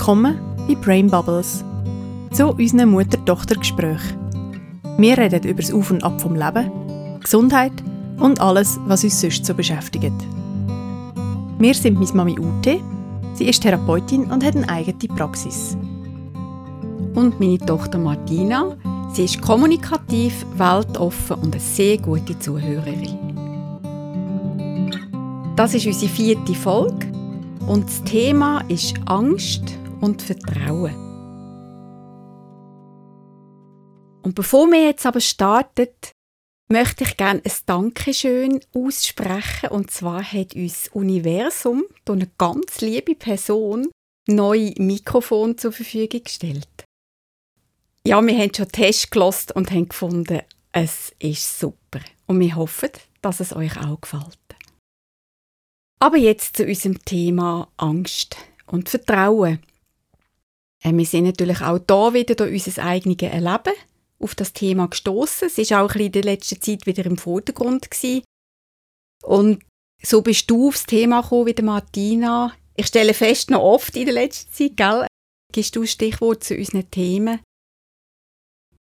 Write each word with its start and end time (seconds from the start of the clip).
Willkommen 0.00 0.40
bei 0.66 0.74
Brain 0.76 1.10
Bubbles, 1.10 1.62
zu 2.32 2.48
unserem 2.48 2.92
Mutter-Tochter-Gespräch. 2.92 4.00
Wir 4.96 5.18
reden 5.18 5.46
über 5.46 5.60
das 5.60 5.70
Auf 5.74 5.90
und 5.90 6.02
Ab 6.02 6.18
vom 6.18 6.34
Leben, 6.34 7.20
Gesundheit 7.20 7.74
und 8.18 8.40
alles, 8.40 8.80
was 8.86 9.04
uns 9.04 9.20
sonst 9.20 9.44
so 9.44 9.52
beschäftigt. 9.52 10.14
Wir 11.58 11.74
sind 11.74 12.00
meine 12.00 12.12
Mami 12.14 12.38
Ute, 12.40 12.80
sie 13.34 13.44
ist 13.44 13.62
Therapeutin 13.62 14.24
und 14.32 14.42
hat 14.42 14.56
eine 14.56 14.66
eigene 14.70 15.14
Praxis. 15.14 15.76
Und 17.14 17.38
meine 17.38 17.58
Tochter 17.58 17.98
Martina, 17.98 18.74
sie 19.12 19.26
ist 19.26 19.42
kommunikativ, 19.42 20.46
weltoffen 20.56 21.36
und 21.36 21.54
eine 21.54 21.60
sehr 21.60 21.98
gute 21.98 22.38
Zuhörerin. 22.38 23.18
Das 25.56 25.74
ist 25.74 25.84
unsere 25.84 26.10
vierte 26.10 26.54
Folge 26.54 27.06
und 27.66 27.84
das 27.84 28.02
Thema 28.04 28.64
ist 28.68 28.94
Angst 29.04 29.76
und 30.00 30.22
Vertrauen. 30.22 30.94
Und 34.22 34.34
bevor 34.34 34.66
wir 34.70 34.84
jetzt 34.84 35.06
aber 35.06 35.20
starten, 35.20 35.88
möchte 36.68 37.04
ich 37.04 37.16
gerne 37.16 37.42
ein 37.44 37.52
Dankeschön 37.66 38.60
aussprechen. 38.74 39.70
Und 39.70 39.90
zwar 39.90 40.22
hat 40.22 40.54
uns 40.54 40.88
Universum 40.92 41.84
durch 42.04 42.20
eine 42.20 42.30
ganz 42.38 42.80
liebe 42.80 43.14
Person 43.14 43.88
neue 44.28 44.74
Mikrofon 44.76 45.58
zur 45.58 45.72
Verfügung 45.72 46.22
gestellt. 46.22 46.84
Ja, 48.06 48.24
wir 48.24 48.38
haben 48.38 48.54
schon 48.54 48.68
Test 48.68 49.10
gelost 49.10 49.52
und 49.52 49.70
haben 49.70 49.88
gefunden, 49.88 50.40
es 50.72 51.12
ist 51.18 51.58
super. 51.58 52.00
Und 52.26 52.40
wir 52.40 52.54
hoffen, 52.56 52.90
dass 53.20 53.40
es 53.40 53.54
euch 53.54 53.76
auch 53.78 54.00
gefällt. 54.00 54.38
Aber 55.98 56.16
jetzt 56.16 56.56
zu 56.56 56.64
unserem 56.64 57.04
Thema 57.04 57.68
Angst 57.76 58.36
und 58.66 58.88
Vertrauen. 58.88 59.58
Äh, 60.82 60.92
wir 60.92 61.06
sind 61.06 61.24
natürlich 61.24 61.60
auch 61.60 61.78
da 61.78 62.14
wieder 62.14 62.34
durch 62.34 62.66
unser 62.66 62.84
eigenes 62.84 63.22
Erleben 63.22 63.74
auf 64.18 64.34
das 64.34 64.52
Thema 64.52 64.88
gestoßen. 64.88 65.48
Es 65.48 65.58
ist 65.58 65.72
auch 65.72 65.94
ein 65.94 66.00
in 66.00 66.12
der 66.12 66.22
letzten 66.22 66.60
Zeit 66.60 66.86
wieder 66.86 67.04
im 67.06 67.16
Vordergrund 67.16 67.90
gewesen. 67.90 68.22
Und 69.22 69.62
so 70.02 70.22
bist 70.22 70.50
du 70.50 70.68
aufs 70.68 70.84
Thema 70.84 71.22
gekommen, 71.22 71.46
wie 71.46 71.62
Martina. 71.62 72.52
Ich 72.76 72.86
stelle 72.86 73.14
fest, 73.14 73.50
noch 73.50 73.62
oft 73.62 73.96
in 73.96 74.06
der 74.06 74.14
letzten 74.14 74.52
Zeit, 74.52 74.76
gell? 74.76 75.06
Gibst 75.52 75.76
du 75.76 75.84
Stichwort 75.84 76.44
zu 76.44 76.54
unseren 76.54 76.90
Themen? 76.90 77.40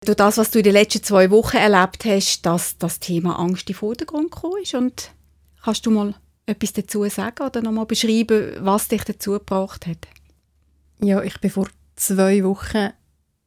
Durch 0.06 0.18
das, 0.18 0.38
was 0.38 0.52
du 0.52 0.60
in 0.60 0.64
den 0.64 0.74
letzten 0.74 1.04
zwei 1.04 1.32
Wochen 1.32 1.58
erlebt 1.58 2.06
hast, 2.06 2.42
dass 2.42 2.78
das 2.78 3.00
Thema 3.00 3.40
Angst 3.40 3.68
den 3.68 3.76
Vordergrund 3.76 4.32
gekommen 4.32 4.62
ist. 4.62 4.74
Und 4.74 5.12
kannst 5.64 5.86
du 5.86 5.92
mal 5.92 6.16
etwas 6.46 6.74
dazu 6.74 7.08
sagen 7.10 7.46
oder 7.46 7.62
nochmal 7.62 7.86
beschreiben, 7.86 8.56
was 8.60 8.88
dich 8.88 9.04
dazu 9.04 9.32
gebracht 9.32 9.86
hat? 9.86 10.08
Ja, 11.00 11.22
ich 11.22 11.40
bin 11.40 11.52
vor 11.52 11.70
zwei 11.96 12.44
Wochen 12.44 12.90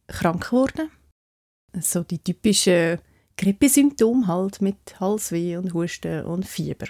krank 0.07 0.51
geworden. 0.51 0.91
So 1.81 2.03
die 2.03 2.19
typischen 2.19 2.99
Grippesymptome 3.37 4.27
halt 4.27 4.61
mit 4.61 5.01
Halsweh 5.01 5.57
und 5.57 5.73
Husten 5.73 6.25
und 6.25 6.47
Fieber. 6.47 6.87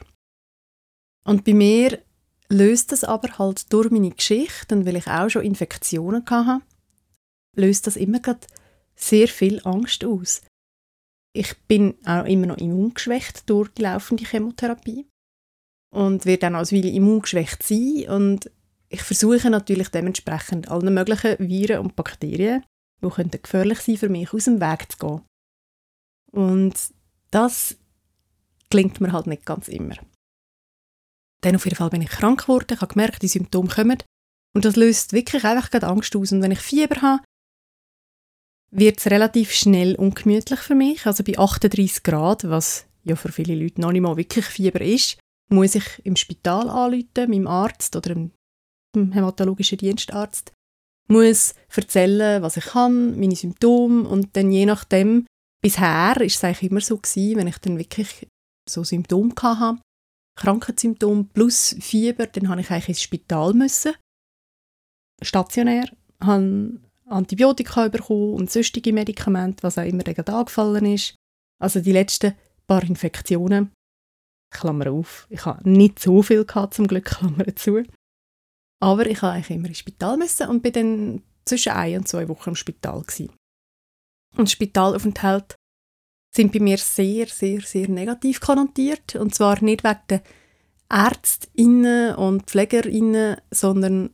Und 1.24 1.44
bei 1.44 1.54
mir 1.54 1.98
löst 2.48 2.92
das 2.92 3.04
aber 3.04 3.38
halt 3.38 3.72
durch 3.72 3.90
meine 3.90 4.10
Geschichte 4.10 4.74
und 4.74 4.84
weil 4.84 4.96
ich 4.96 5.06
auch 5.06 5.28
schon 5.28 5.44
Infektionen 5.44 6.24
hatte, 6.28 6.62
löst 7.56 7.86
das 7.86 7.96
immer 7.96 8.20
gerade 8.20 8.46
sehr 8.96 9.28
viel 9.28 9.60
Angst 9.64 10.04
aus. 10.04 10.42
Ich 11.32 11.56
bin 11.68 11.94
auch 12.04 12.24
immer 12.24 12.46
noch 12.46 12.58
immungeschwächt 12.58 13.48
durch 13.48 13.68
die 13.70 13.82
laufende 13.82 14.24
Chemotherapie 14.24 15.06
und 15.94 16.26
werde 16.26 16.40
dann 16.40 16.56
als 16.56 16.72
Weile 16.72 16.90
immungeschwächt 16.90 17.62
sein 17.62 18.08
und 18.08 18.50
ich 18.90 19.02
versuche 19.02 19.50
natürlich 19.50 19.88
dementsprechend 19.88 20.68
allen 20.68 20.92
möglichen 20.92 21.38
Viren 21.38 21.78
und 21.78 21.96
Bakterien, 21.96 22.64
die 23.02 23.42
gefährlich 23.42 23.80
sein 23.80 23.96
für 23.96 24.08
mich, 24.08 24.32
aus 24.32 24.44
dem 24.44 24.60
Weg 24.60 24.90
zu 24.90 24.98
gehen. 24.98 25.22
Und 26.32 26.74
das 27.30 27.76
klingt 28.68 29.00
mir 29.00 29.12
halt 29.12 29.26
nicht 29.26 29.46
ganz 29.46 29.68
immer. 29.68 29.96
Dann 31.42 31.56
auf 31.56 31.64
jeden 31.64 31.76
Fall 31.76 31.90
bin 31.90 32.02
ich 32.02 32.10
krank 32.10 32.42
geworden, 32.42 32.66
ich 32.72 32.80
habe 32.80 32.92
gemerkt, 32.92 33.22
die 33.22 33.28
Symptome 33.28 33.68
kommen 33.68 34.02
und 34.54 34.64
das 34.64 34.76
löst 34.76 35.12
wirklich 35.12 35.44
einfach 35.44 35.70
Angst 35.82 36.14
aus. 36.16 36.32
Und 36.32 36.42
wenn 36.42 36.50
ich 36.50 36.60
Fieber 36.60 37.00
habe, 37.00 37.22
wird 38.72 38.98
es 38.98 39.06
relativ 39.06 39.52
schnell 39.52 39.94
ungemütlich 39.94 40.60
für 40.60 40.74
mich. 40.74 41.06
Also 41.06 41.24
bei 41.24 41.38
38 41.38 42.02
Grad, 42.02 42.48
was 42.48 42.86
ja 43.04 43.16
für 43.16 43.32
viele 43.32 43.54
Leute 43.54 43.80
noch 43.80 43.92
nicht 43.92 44.02
mal 44.02 44.16
wirklich 44.16 44.44
Fieber 44.44 44.80
ist, 44.80 45.18
muss 45.48 45.74
ich 45.74 45.84
im 46.04 46.16
Spital 46.16 46.68
anrufen, 46.68 47.30
meinem 47.30 47.46
Arzt 47.46 47.96
oder 47.96 48.14
dem 48.14 48.32
hämatologischen 48.94 49.78
Dienstarzt, 49.78 50.52
muss 51.08 51.54
erzählen, 51.74 52.42
was 52.42 52.56
ich 52.56 52.64
kann, 52.66 53.18
meine 53.18 53.36
Symptome. 53.36 54.08
Und 54.08 54.36
dann 54.36 54.52
je 54.52 54.66
nachdem, 54.66 55.26
bisher 55.62 56.20
ist 56.20 56.36
es 56.36 56.44
eigentlich 56.44 56.70
immer 56.70 56.80
so 56.80 56.96
gewesen, 56.96 57.36
wenn 57.36 57.48
ich 57.48 57.58
dann 57.58 57.78
wirklich 57.78 58.26
so 58.68 58.84
Symptome 58.84 59.34
hatte, 59.42 59.80
Krankheitssymptome 60.36 61.24
plus 61.32 61.76
Fieber, 61.80 62.26
dann 62.26 62.48
habe 62.48 62.60
ich 62.60 62.70
eigentlich 62.70 62.88
ins 62.90 63.02
Spital 63.02 63.52
müssen, 63.52 63.94
stationär, 65.20 65.84
habe 66.20 66.80
Antibiotika 67.06 67.88
bekommen 67.88 68.34
und 68.34 68.50
sonstige 68.50 68.92
Medikamente, 68.92 69.62
was 69.62 69.78
auch 69.78 69.84
immer 69.84 70.04
gerade 70.04 70.32
angefallen 70.32 70.86
ist. 70.86 71.16
Also 71.60 71.80
die 71.80 71.92
letzten 71.92 72.34
paar 72.66 72.84
Infektionen. 72.84 73.72
Klammer 74.52 74.90
auf, 74.90 75.26
ich 75.28 75.44
habe 75.44 75.68
nicht 75.68 75.98
so 75.98 76.22
viel 76.22 76.44
gehabt, 76.44 76.74
zum 76.74 76.86
Glück, 76.86 77.04
Klammer 77.04 77.54
zu. 77.54 77.84
Aber 78.80 79.06
ich 79.06 79.20
habe 79.22 79.34
eigentlich 79.34 79.56
immer 79.56 79.68
ins 79.68 79.78
Spital 79.78 80.16
müssen 80.16 80.48
und 80.48 80.62
bin 80.62 80.72
dann 80.72 81.22
zwischen 81.44 81.72
ein 81.72 81.98
und 81.98 82.08
zwei 82.08 82.28
Wochen 82.28 82.50
im 82.50 82.56
Spital 82.56 83.02
gewesen. 83.02 83.32
Und 84.36 84.50
Spitalaufenthalte 84.50 85.56
sind 86.34 86.52
bei 86.52 86.60
mir 86.60 86.78
sehr, 86.78 87.26
sehr, 87.26 87.60
sehr 87.60 87.88
negativ 87.88 88.40
konnotiert. 88.40 89.16
Und 89.16 89.34
zwar 89.34 89.62
nicht 89.62 89.84
wegen 89.84 90.00
der 90.08 90.22
ÄrztInnen 90.88 92.14
und 92.16 92.46
PflegerInnen, 92.46 93.36
sondern 93.50 94.10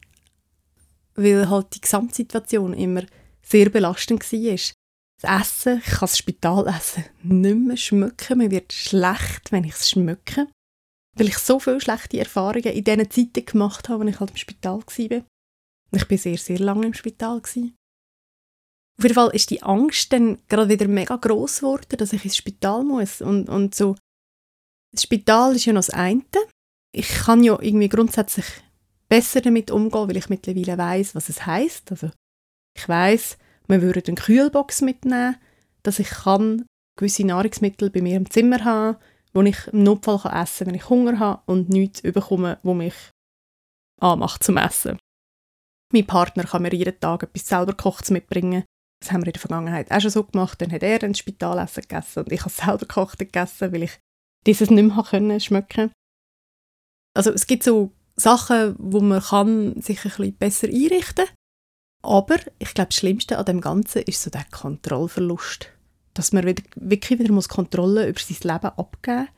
weil 1.15 1.49
halt 1.49 1.75
die 1.75 1.81
Gesamtsituation 1.81 2.75
immer 2.75 3.03
sehr 3.43 3.71
belastend 3.71 4.33
war. 4.33 4.59
Das 5.23 5.41
Essen, 5.41 5.79
ich 5.79 5.91
kann 5.91 6.01
das 6.01 6.19
Spitalessen 6.19 7.05
nicht 7.23 7.57
mehr 7.57 7.77
schmecken. 7.77 8.39
Mir 8.39 8.51
wird 8.51 8.73
schlecht, 8.73 9.51
wenn 9.51 9.65
ich 9.65 9.75
es 9.75 9.91
schmecke. 9.91 10.49
Weil 11.17 11.29
ich 11.29 11.39
so 11.39 11.59
viele 11.59 11.81
schlechte 11.81 12.19
Erfahrungen 12.19 12.73
in 12.73 12.85
diesen 12.85 13.11
Zeiten 13.11 13.47
gemacht 13.47 13.89
habe, 13.89 14.05
als 14.05 14.15
ich 14.15 14.21
halt 14.21 14.31
im 14.31 14.37
Spital 14.37 14.81
war. 14.81 15.23
Ich 15.93 16.11
war 16.11 16.19
sehr, 16.19 16.39
sehr 16.39 16.59
lange 16.59 16.87
im 16.87 16.95
Spital. 16.95 17.39
Auf 17.39 17.55
jeden 17.55 19.15
Fall 19.15 19.31
ist 19.35 19.51
die 19.51 19.63
Angst 19.63 20.13
dann 20.13 20.39
gerade 20.49 20.69
wieder 20.69 20.89
mega 20.89 21.17
gross 21.17 21.61
geworden, 21.61 21.97
dass 21.97 22.13
ich 22.13 22.25
ins 22.25 22.37
Spital 22.37 22.85
muss. 22.85 23.21
Und, 23.21 23.49
und 23.49 23.75
so, 23.75 23.97
das 24.93 25.03
Spital 25.03 25.55
ist 25.55 25.65
ja 25.67 25.73
noch 25.73 25.81
das 25.81 25.91
eine. 25.91 26.23
Ich 26.93 27.09
kann 27.09 27.43
ja 27.43 27.59
irgendwie 27.61 27.89
grundsätzlich 27.89 28.47
besser 29.09 29.41
damit 29.41 29.71
umgehen, 29.71 30.09
weil 30.09 30.17
ich 30.17 30.29
mittlerweile 30.29 30.79
weiß, 30.79 31.15
was 31.15 31.29
es 31.29 31.45
heißt. 31.45 31.91
Also 31.91 32.11
ich 32.77 32.89
weiß, 32.89 33.39
wir 33.69 33.83
würden 33.83 34.03
eine 34.07 34.17
Kühlbox 34.17 34.81
mitnehmen, 34.83 35.37
dass 35.83 35.99
ich 35.99 36.09
kann 36.09 36.65
gewisse 36.97 37.25
Nahrungsmittel 37.25 37.91
bei 37.91 38.01
mir 38.01 38.17
im 38.17 38.31
Zimmer 38.31 38.65
haben, 38.65 38.97
wo 39.37 39.43
ich 39.43 39.67
im 39.69 39.83
Notfall 39.83 40.19
kann 40.19 40.43
essen 40.43 40.65
kann, 40.65 40.67
wenn 40.69 40.81
ich 40.81 40.89
Hunger 40.89 41.19
habe 41.19 41.43
und 41.45 41.69
nichts 41.69 42.01
bekomme, 42.01 42.59
wo 42.63 42.73
mich 42.73 42.95
anmacht 44.01 44.43
zum 44.43 44.57
Essen. 44.57 44.99
Mein 45.93 46.07
Partner 46.07 46.45
kann 46.45 46.63
mir 46.63 46.73
jeden 46.73 46.99
Tag 46.99 47.23
etwas 47.23 47.47
selber 47.47 47.73
gekochtes 47.73 48.11
mitbringen. 48.11 48.65
Das 49.01 49.13
haben 49.13 49.21
wir 49.21 49.27
in 49.27 49.35
der 49.35 49.41
Vergangenheit 49.41 49.93
auch 49.93 50.01
schon 50.01 50.11
so 50.11 50.25
gemacht. 50.25 50.61
Dann 50.61 50.73
hat 50.73 50.83
er 50.83 51.03
ein 51.03 51.15
Spitalessen 51.15 51.83
gegessen 51.83 52.21
und 52.21 52.33
ich 52.33 52.41
habe 52.41 52.51
selber 52.51 52.87
gekocht 52.87 53.19
gegessen, 53.19 53.73
weil 53.73 53.83
ich 53.83 53.99
dieses 54.47 54.71
nicht 54.71 54.95
mehr 54.95 55.05
können, 55.05 55.39
schmecken 55.39 55.93
Also 57.15 57.31
es 57.31 57.47
gibt 57.47 57.63
so 57.63 57.93
Sachen, 58.17 58.75
wo 58.79 59.01
man 59.01 59.21
kann 59.21 59.81
sich 59.83 59.99
ein 59.99 60.11
bisschen 60.11 60.37
besser 60.39 60.69
einrichten 60.69 61.27
kann. 61.27 61.35
Aber 62.03 62.37
ich 62.59 62.73
glaube, 62.73 62.89
das 62.89 62.97
Schlimmste 62.97 63.37
an 63.37 63.45
dem 63.45 63.61
Ganzen 63.61 64.03
ist 64.03 64.23
so 64.23 64.31
der 64.31 64.47
Kontrollverlust. 64.51 65.76
Dass 66.17 66.33
man 66.33 66.47
wieder, 66.47 66.63
wirklich 66.77 67.21
wieder 67.21 67.33
muss 67.33 67.49
Kontrolle 67.49 68.09
über 68.09 68.19
sein 68.19 68.55
Leben 68.55 68.79
abgeben 68.79 69.19
muss. 69.21 69.29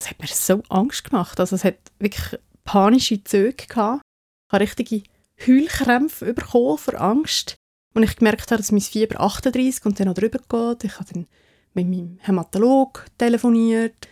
Das 0.00 0.10
hat 0.10 0.20
mir 0.20 0.28
so 0.28 0.62
Angst 0.68 1.04
gemacht. 1.04 1.40
Also 1.40 1.56
es 1.56 1.64
hat 1.64 1.78
wirklich 1.98 2.38
panische 2.64 3.24
Züge 3.24 3.66
gehabt. 3.66 4.02
Ich 4.48 4.52
habe 4.52 4.62
richtige 4.62 5.02
Heulkrämpfe 5.46 6.34
bekommen 6.34 6.78
vor 6.78 7.00
Angst. 7.00 7.56
Und 7.94 8.02
ich 8.02 8.16
gemerkt 8.16 8.50
habe, 8.50 8.58
dass 8.58 8.70
mein 8.70 8.80
Fieber 8.80 9.20
38 9.20 9.84
und 9.86 9.98
dann 9.98 10.08
noch 10.08 10.14
drüber 10.14 10.38
geht. 10.38 10.84
Ich 10.84 11.00
habe 11.00 11.12
dann 11.12 11.26
mit 11.74 11.88
meinem 11.88 12.18
Hämatolog 12.20 13.06
telefoniert. 13.16 14.08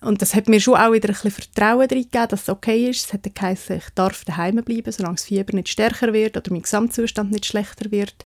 Und 0.00 0.22
das 0.22 0.34
hat 0.34 0.48
mir 0.48 0.60
schon 0.60 0.76
auch 0.76 0.92
wieder 0.92 1.08
ein 1.08 1.14
bisschen 1.14 1.30
Vertrauen 1.30 1.88
darin 1.88 2.04
gegeben, 2.04 2.28
dass 2.28 2.42
es 2.42 2.48
okay 2.48 2.90
ist. 2.90 3.06
Es 3.06 3.12
hat 3.12 3.34
geheißen, 3.34 3.76
ich 3.76 3.90
darf 3.94 4.24
daheim 4.24 4.56
bleiben, 4.56 4.92
solange 4.92 5.16
das 5.16 5.24
Fieber 5.24 5.54
nicht 5.54 5.68
stärker 5.68 6.12
wird 6.12 6.36
oder 6.36 6.50
mein 6.52 6.62
Gesamtzustand 6.62 7.30
nicht 7.30 7.46
schlechter 7.46 7.90
wird. 7.90 8.24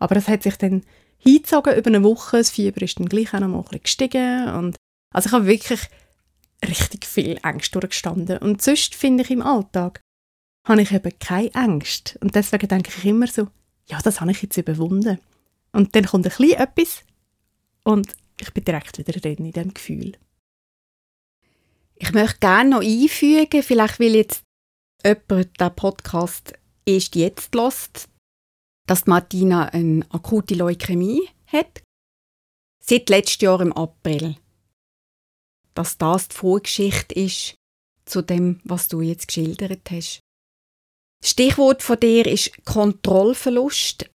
Aber 0.00 0.16
es 0.16 0.28
hat 0.28 0.42
sich 0.42 0.56
dann 0.56 0.84
hingezogen 1.18 1.76
über 1.76 1.88
eine 1.88 2.02
Woche. 2.02 2.38
Das 2.38 2.50
Fieber 2.50 2.82
ist 2.82 2.98
dann 2.98 3.08
gleich 3.08 3.34
auch 3.34 3.40
noch 3.40 3.48
mal 3.48 3.58
ein 3.58 3.64
bisschen 3.64 3.82
gestiegen. 3.82 4.48
Und 4.54 4.76
also 5.14 5.28
ich 5.28 5.32
habe 5.32 5.46
wirklich 5.46 5.80
richtig 6.64 7.06
viel 7.06 7.38
Angst 7.42 7.74
durchgestanden. 7.74 8.38
Und 8.38 8.62
sonst 8.62 8.94
finde 8.94 9.24
ich 9.24 9.30
im 9.30 9.42
Alltag 9.42 10.00
habe 10.66 10.82
ich 10.82 10.92
eben 10.92 11.18
keine 11.18 11.54
Angst. 11.54 12.18
Und 12.20 12.34
deswegen 12.34 12.68
denke 12.68 12.90
ich 12.96 13.04
immer 13.04 13.26
so, 13.26 13.48
ja, 13.86 14.00
das 14.02 14.20
habe 14.20 14.30
ich 14.30 14.42
jetzt 14.42 14.56
überwunden. 14.56 15.18
Und 15.72 15.94
dann 15.94 16.06
kommt 16.06 16.26
ein 16.26 16.32
bisschen 16.36 16.58
etwas 16.58 17.04
und 17.84 18.14
ich 18.40 18.52
bin 18.52 18.64
direkt 18.64 18.98
wieder 18.98 19.18
drin 19.18 19.46
in 19.46 19.52
diesem 19.52 19.74
Gefühl. 19.74 20.12
Ich 21.96 22.12
möchte 22.12 22.38
gerne 22.38 22.70
noch 22.70 22.82
einfügen, 22.82 23.62
vielleicht 23.62 23.98
will 23.98 24.14
jetzt 24.14 24.42
jemand 25.04 25.60
den 25.60 25.74
Podcast 25.74 26.54
erst 26.86 27.16
jetzt 27.16 27.54
lässt, 27.54 28.08
dass 28.88 29.06
Martina 29.06 29.66
eine 29.66 30.04
akute 30.10 30.54
Leukämie 30.54 31.28
hat. 31.46 31.82
Seit 32.82 33.10
letztem 33.10 33.46
Jahr 33.46 33.60
im 33.60 33.72
April. 33.74 34.36
Dass 35.74 35.98
das 35.98 36.28
die 36.28 36.36
Vorgeschichte 36.36 37.14
ist 37.14 37.54
zu 38.06 38.22
dem, 38.22 38.60
was 38.64 38.88
du 38.88 39.02
jetzt 39.02 39.28
geschildert 39.28 39.90
hast. 39.90 40.20
Stichwort 41.22 41.82
von 41.82 42.00
dir 42.00 42.26
ist 42.26 42.64
Kontrollverlust. 42.64 44.08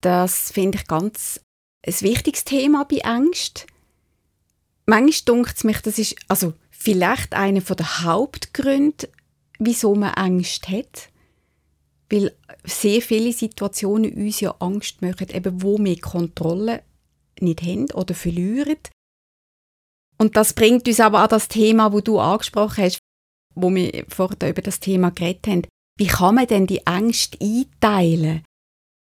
Das 0.00 0.50
finde 0.50 0.78
ich 0.78 0.88
ganz 0.88 1.40
ein 1.86 2.00
wichtiges 2.00 2.44
Thema 2.44 2.84
bei 2.84 2.96
Ängsten. 2.96 3.70
Manchmal 4.86 5.36
denkt 5.36 5.56
es 5.56 5.64
mich, 5.64 5.80
das 5.82 5.98
ist 5.98 6.16
also 6.26 6.54
vielleicht 6.70 7.34
einer 7.34 7.60
der 7.60 8.02
Hauptgründe, 8.02 9.08
wieso 9.60 9.94
man 9.94 10.14
Angst 10.14 10.68
hat. 10.68 11.09
Weil 12.10 12.36
sehr 12.64 13.00
viele 13.02 13.32
Situationen 13.32 14.12
uns 14.12 14.40
ja 14.40 14.54
Angst 14.58 15.00
machen, 15.00 15.28
eben 15.30 15.62
wo 15.62 15.78
wir 15.78 16.00
Kontrolle 16.00 16.82
nicht 17.40 17.62
haben 17.62 17.90
oder 17.92 18.14
verlieren. 18.14 18.78
Und 20.18 20.36
das 20.36 20.52
bringt 20.52 20.86
uns 20.86 21.00
aber 21.00 21.20
an 21.20 21.28
das 21.30 21.48
Thema, 21.48 21.92
wo 21.92 22.00
du 22.00 22.18
angesprochen 22.18 22.84
hast, 22.84 22.98
wo 23.54 23.74
wir 23.74 24.04
vorher 24.08 24.50
über 24.50 24.62
das 24.62 24.80
Thema 24.80 25.10
geredet 25.10 25.46
haben. 25.46 25.66
Wie 25.98 26.06
kann 26.06 26.34
man 26.34 26.46
denn 26.46 26.66
die 26.66 26.86
Ängste 26.86 27.38
einteilen? 27.40 28.42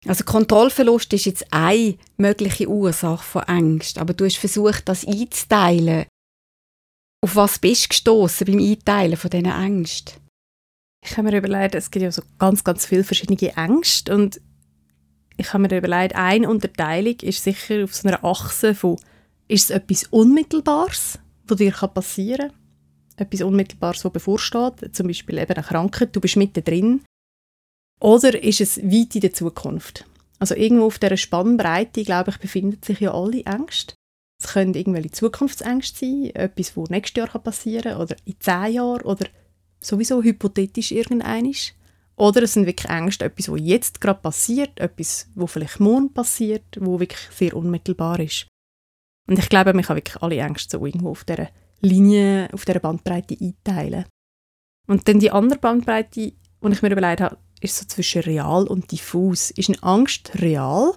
Also 0.07 0.25
Kontrollverlust 0.25 1.13
ist 1.13 1.27
jetzt 1.27 1.53
eine 1.53 1.97
mögliche 2.17 2.69
Ursache 2.69 3.25
von 3.25 3.43
Angst, 3.43 3.99
aber 3.99 4.15
du 4.15 4.25
hast 4.25 4.37
versucht, 4.37 4.89
das 4.89 5.07
einzuteilen. 5.07 6.07
Auf 7.25 7.35
was 7.35 7.59
bist 7.59 7.85
du 7.85 7.89
gestoßen 7.89 8.47
beim 8.47 8.61
Einteilen 8.61 9.17
von 9.17 9.31
diesen 9.31 9.47
Ängsten? 9.47 10.15
Ich 11.07 11.17
habe 11.17 11.31
mir 11.31 11.39
überlegt, 11.39 11.75
es 11.77 11.91
gibt 11.91 12.03
ja 12.03 12.11
so 12.11 12.23
ganz, 12.39 12.65
ganz 12.65 12.85
viele 12.85 13.05
verschiedene 13.05 13.57
Ängste 13.57 14.15
und 14.15 14.41
ich 15.37 15.53
habe 15.53 15.63
mir 15.63 15.77
überlegt, 15.77 16.17
eine 16.17 16.49
Unterteilung 16.49 17.17
ist 17.21 17.45
sicher 17.45 17.85
auf 17.85 17.95
so 17.95 18.09
einer 18.09 18.25
Achse 18.25 18.75
von, 18.75 18.97
ist 19.49 19.65
es 19.65 19.71
etwas 19.71 20.05
Unmittelbares, 20.05 21.19
was 21.47 21.59
dir 21.59 21.73
passieren 21.73 22.49
kann? 22.49 23.27
Etwas 23.29 23.43
Unmittelbares, 23.43 24.05
was 24.05 24.13
bevorsteht, 24.13 24.95
zum 24.95 25.07
Beispiel 25.07 25.39
eben 25.39 25.55
eine 25.55 25.63
Krankheit, 25.63 26.15
du 26.15 26.21
bist 26.21 26.37
mittendrin 26.37 27.03
oder 28.01 28.43
ist 28.43 28.61
es 28.61 28.79
weit 28.79 29.15
in 29.15 29.21
der 29.21 29.33
Zukunft? 29.33 30.05
Also 30.39 30.55
irgendwo 30.55 30.87
auf 30.87 30.99
dieser 30.99 31.17
Spannbreite, 31.17 32.03
glaube 32.03 32.31
ich, 32.31 32.39
befinden 32.39 32.83
sich 32.83 33.01
ja 33.01 33.15
alle 33.15 33.43
Ängste. 33.45 33.95
Es 34.43 34.53
können 34.53 34.75
irgendwelche 34.75 35.13
Zukunftsängste 35.13 35.99
sein, 35.99 36.31
etwas, 36.35 36.77
was 36.77 36.91
nächstes 36.91 37.17
Jahr 37.17 37.39
passieren 37.39 37.93
kann, 37.93 38.03
oder 38.03 38.17
in 38.27 38.41
zehn 38.41 38.73
Jahren, 38.75 39.03
oder 39.03 39.27
sowieso 39.87 40.23
hypothetisch 40.23 40.93
irgendeinisch. 40.93 41.75
Oder 42.17 42.43
es 42.43 42.55
sind 42.55 42.67
wirklich 42.67 42.91
Ängste, 42.91 43.27
etwas, 43.27 43.51
was 43.51 43.61
jetzt 43.63 44.01
gerade 44.01 44.21
passiert, 44.21 44.81
etwas, 44.81 45.29
wo 45.35 45.47
vielleicht 45.47 45.81
morgen 45.81 46.13
passiert, 46.13 46.65
wo 46.81 46.99
wirklich 46.99 47.21
sehr 47.31 47.55
unmittelbar 47.55 48.21
ist. 48.21 48.47
Und 49.29 49.39
ich 49.39 49.49
glaube, 49.49 49.75
man 49.75 49.85
kann 49.85 49.97
wirklich 49.97 50.23
alle 50.23 50.39
Ängste 50.39 50.79
so 50.79 50.87
irgendwo 50.87 51.11
auf 51.11 51.25
dieser 51.25 51.49
Linie, 51.81 52.49
auf 52.53 52.65
dieser 52.65 52.81
Bandbreite 52.81 53.37
einteilen. 53.39 54.07
Und 54.87 55.09
dann 55.09 55.21
die 55.21 55.31
andere 55.31 55.59
Bandbreite, 55.59 56.21
die 56.21 56.37
ich 56.71 56.83
mir 56.83 56.93
überlegt 56.93 57.21
habe, 57.21 57.39
ist 57.61 57.77
so 57.77 57.87
zwischen 57.87 58.23
real 58.23 58.67
und 58.67 58.91
diffus. 58.93 59.51
Ist 59.51 59.69
eine 59.69 59.83
Angst 59.83 60.31
real? 60.37 60.95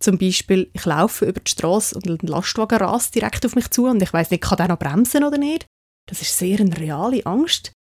Zum 0.00 0.16
Beispiel, 0.18 0.70
ich 0.72 0.84
laufe 0.86 1.26
über 1.26 1.40
die 1.40 1.50
Straße 1.50 1.94
und 1.94 2.06
ein 2.06 2.26
Lastwagen 2.26 2.78
rast 2.78 3.14
direkt 3.14 3.44
auf 3.44 3.54
mich 3.54 3.70
zu 3.70 3.86
und 3.86 4.02
ich 4.02 4.12
weiß 4.12 4.30
nicht, 4.30 4.42
kann 4.42 4.56
der 4.56 4.68
noch 4.68 4.78
bremsen 4.78 5.24
oder 5.24 5.36
nicht? 5.36 5.66
Das 6.08 6.22
ist 6.22 6.36
sehr 6.36 6.58
eine 6.58 6.76
reale 6.78 7.24
Angst. 7.26 7.72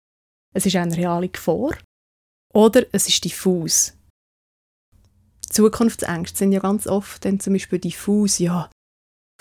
Es 0.54 0.66
ist 0.66 0.75
eine 0.75 0.96
reale 0.96 1.30
Gefahr. 1.30 1.78
Oder 2.54 2.86
es 2.92 3.07
ist 3.07 3.24
diffus. 3.24 3.94
Zukunftsängste 5.50 6.38
sind 6.38 6.51
ja 6.51 6.60
ganz 6.60 6.88
oft 6.88 7.24
dann 7.25 7.40
zum 7.40 7.54
Beispiel 7.54 7.80
diffus. 7.80 8.40
Ja, 8.40 8.69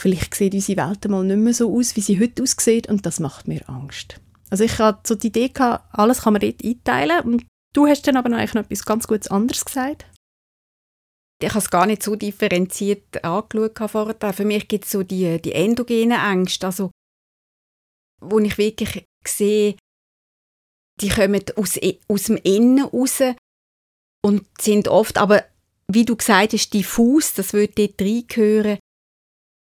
vielleicht 0.01 0.35
sieht 0.35 0.55
unsere 0.55 0.89
Welt 0.89 1.09
mal 1.09 1.25
nicht 1.25 1.37
mehr 1.37 1.55
so 1.55 1.75
aus, 1.75 1.97
wie 1.97 2.01
sie 2.01 2.21
heute 2.21 2.43
aussieht 2.43 2.89
und 2.89 3.07
das 3.07 3.21
macht 3.21 3.49
mir 3.49 3.69
Angst. 3.69 4.21
Also 4.51 4.65
ich 4.65 4.79
hatte 4.79 5.01
so 5.07 5.15
die 5.15 5.29
Idee, 5.29 5.49
gehabt, 5.49 5.85
alles 5.93 6.23
kann 6.23 6.33
man 6.35 6.41
dort 6.41 6.65
einteilen 6.65 7.21
und 7.21 7.47
Du 7.75 7.87
hast 7.87 8.07
dann 8.07 8.17
aber 8.17 8.29
noch 8.29 8.39
etwas 8.39 8.85
ganz 8.85 9.07
Gutes 9.07 9.29
anderes 9.29 9.65
gesagt. 9.65 10.07
Ich 11.41 11.51
habe 11.51 11.59
es 11.59 11.71
gar 11.71 11.87
nicht 11.87 12.03
so 12.03 12.17
differenziert 12.17 13.23
angeschaut 13.25 13.91
vorher. 13.91 14.33
Für 14.33 14.45
mich 14.45 14.67
gibt 14.67 14.85
es 14.85 14.91
so 14.91 15.03
die, 15.03 15.41
die 15.41 15.53
endogenen 15.53 16.19
Ängste, 16.19 16.67
also 16.67 16.91
wo 18.21 18.39
ich 18.41 18.59
wirklich 18.59 19.05
sehe, 19.25 19.77
die 21.01 21.09
kommen 21.09 21.43
aus, 21.57 21.79
aus 22.09 22.25
dem 22.25 22.37
Innen 22.39 22.85
raus 22.85 23.23
und 24.25 24.47
sind 24.61 24.89
oft, 24.89 25.19
aber 25.19 25.45
wie 25.91 26.05
du 26.05 26.17
gesagt 26.17 26.53
hast, 26.53 26.75
diffus, 26.75 27.35
das 27.35 27.53
würde 27.53 27.73
dort 27.75 28.01
reingehören, 28.01 28.79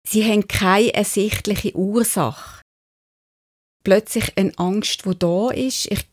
sie 0.07 0.23
haben 0.23 0.47
keine 0.47 0.93
ersichtliche 0.93 1.75
Ursache. 1.75 2.61
Plötzlich 3.83 4.37
eine 4.37 4.57
Angst, 4.57 5.05
die 5.05 5.17
da 5.17 5.49
ist. 5.49 5.91
Ich 5.91 6.05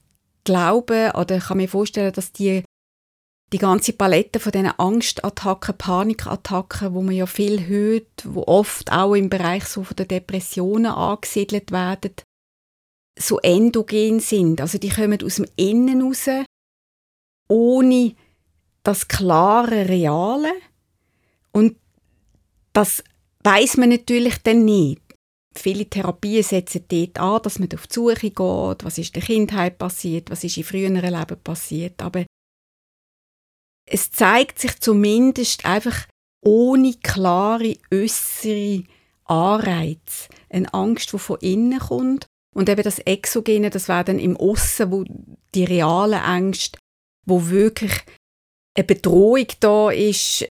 glaube 0.45 1.13
oder 1.15 1.39
ich 1.39 1.45
kann 1.45 1.57
mir 1.57 1.69
vorstellen, 1.69 2.13
dass 2.13 2.33
die 2.33 2.65
die 3.53 3.59
ganze 3.59 3.93
Palette 3.93 4.41
von 4.41 4.51
diesen 4.51 4.79
Angstattacken, 4.79 5.79
Panikattacken, 5.79 6.93
wo 6.93 7.03
man 7.03 7.15
ja 7.15 7.27
viel 7.27 7.67
hört, 7.67 8.25
wo 8.25 8.43
oft 8.47 8.91
auch 8.91 9.15
im 9.15 9.31
Bereich 9.31 9.65
so 9.67 9.85
von 9.85 9.97
der 9.97 10.07
Depressionen 10.07 10.91
angesiedelt 10.91 11.71
werden, 11.71 12.15
so 13.19 13.39
endogen 13.41 14.21
sind. 14.21 14.61
Also 14.61 14.79
die 14.79 14.89
kommen 14.89 15.23
aus 15.23 15.37
dem 15.37 15.47
Innen 15.57 16.03
raus, 16.03 16.29
ohne 17.49 18.15
das 18.83 19.09
klare 19.09 19.89
Reale. 19.89 20.53
Und 21.53 21.77
das 22.73 23.05
weiß 23.45 23.77
man 23.77 23.91
natürlich 23.91 24.39
dann 24.43 24.65
nicht 24.65 25.01
viele 25.57 25.87
Therapien 25.87 26.43
setzen 26.43 26.85
dort 26.89 27.19
an, 27.19 27.43
dass 27.43 27.59
man 27.59 27.69
auf 27.75 27.87
die 27.87 27.95
Suche 27.95 28.31
geht, 28.31 28.85
was 28.85 28.99
ist 28.99 29.09
in 29.09 29.21
der 29.21 29.23
Kindheit 29.23 29.79
passiert, 29.79 30.31
was 30.31 30.45
ist 30.45 30.57
in 30.57 30.65
früheren 30.65 30.97
Leben 30.97 31.41
passiert. 31.43 32.01
Aber 32.03 32.25
es 33.87 34.11
zeigt 34.11 34.59
sich 34.59 34.79
zumindest 34.81 35.65
einfach 35.65 36.07
ohne 36.43 36.95
klare 36.95 37.77
äußere 37.93 38.85
Anreiz. 39.25 40.29
Eine 40.49 40.73
Angst, 40.75 41.13
die 41.13 41.19
von 41.19 41.39
innen 41.41 41.79
kommt. 41.79 42.27
Und 42.55 42.69
eben 42.69 42.83
das 42.83 43.01
Exogene, 43.01 43.71
das 43.71 43.89
wäre 43.89 44.05
dann 44.05 44.19
im 44.19 44.37
Aussen, 44.37 44.91
wo 44.91 45.05
die 45.55 45.65
reale 45.65 46.23
Angst, 46.23 46.79
wo 47.27 47.49
wirklich 47.49 47.93
eine 48.77 48.85
Bedrohung 48.85 49.47
da 49.61 49.91
ist, 49.91 50.47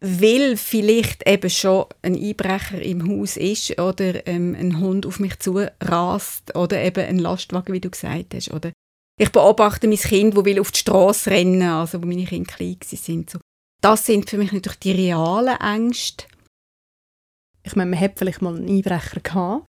weil 0.00 0.56
vielleicht 0.56 1.26
eben 1.28 1.50
schon 1.50 1.86
ein 2.02 2.14
Einbrecher 2.14 2.80
im 2.80 3.08
Haus 3.08 3.36
ist 3.36 3.78
oder 3.80 4.26
ähm, 4.26 4.54
ein 4.54 4.78
Hund 4.80 5.06
auf 5.06 5.18
mich 5.18 5.38
zu 5.38 5.66
rast 5.80 6.54
oder 6.54 6.82
eben 6.82 7.04
ein 7.04 7.18
Lastwagen, 7.18 7.72
wie 7.72 7.80
du 7.80 7.90
gesagt 7.90 8.34
hast. 8.34 8.52
Oder 8.52 8.72
ich 9.18 9.32
beobachte 9.32 9.88
mein 9.88 9.96
Kind, 9.96 10.36
wo 10.36 10.44
will 10.44 10.60
auf 10.60 10.72
die 10.72 10.80
Straße 10.80 11.30
rennen, 11.30 11.62
also 11.62 12.02
wo 12.02 12.06
meine 12.06 12.26
Kinder 12.26 12.52
klein 12.52 12.76
sind. 12.82 13.30
So. 13.30 13.38
Das 13.80 14.04
sind 14.04 14.28
für 14.28 14.36
mich 14.36 14.52
natürlich 14.52 14.80
die 14.80 14.92
realen 14.92 15.58
Ängste. 15.60 16.26
Ich 17.62 17.74
meine, 17.74 17.90
man 17.90 18.00
hat 18.00 18.18
vielleicht 18.18 18.42
mal 18.42 18.56
einen 18.56 18.68
Einbrecher 18.68 19.20
gehabt 19.20 19.64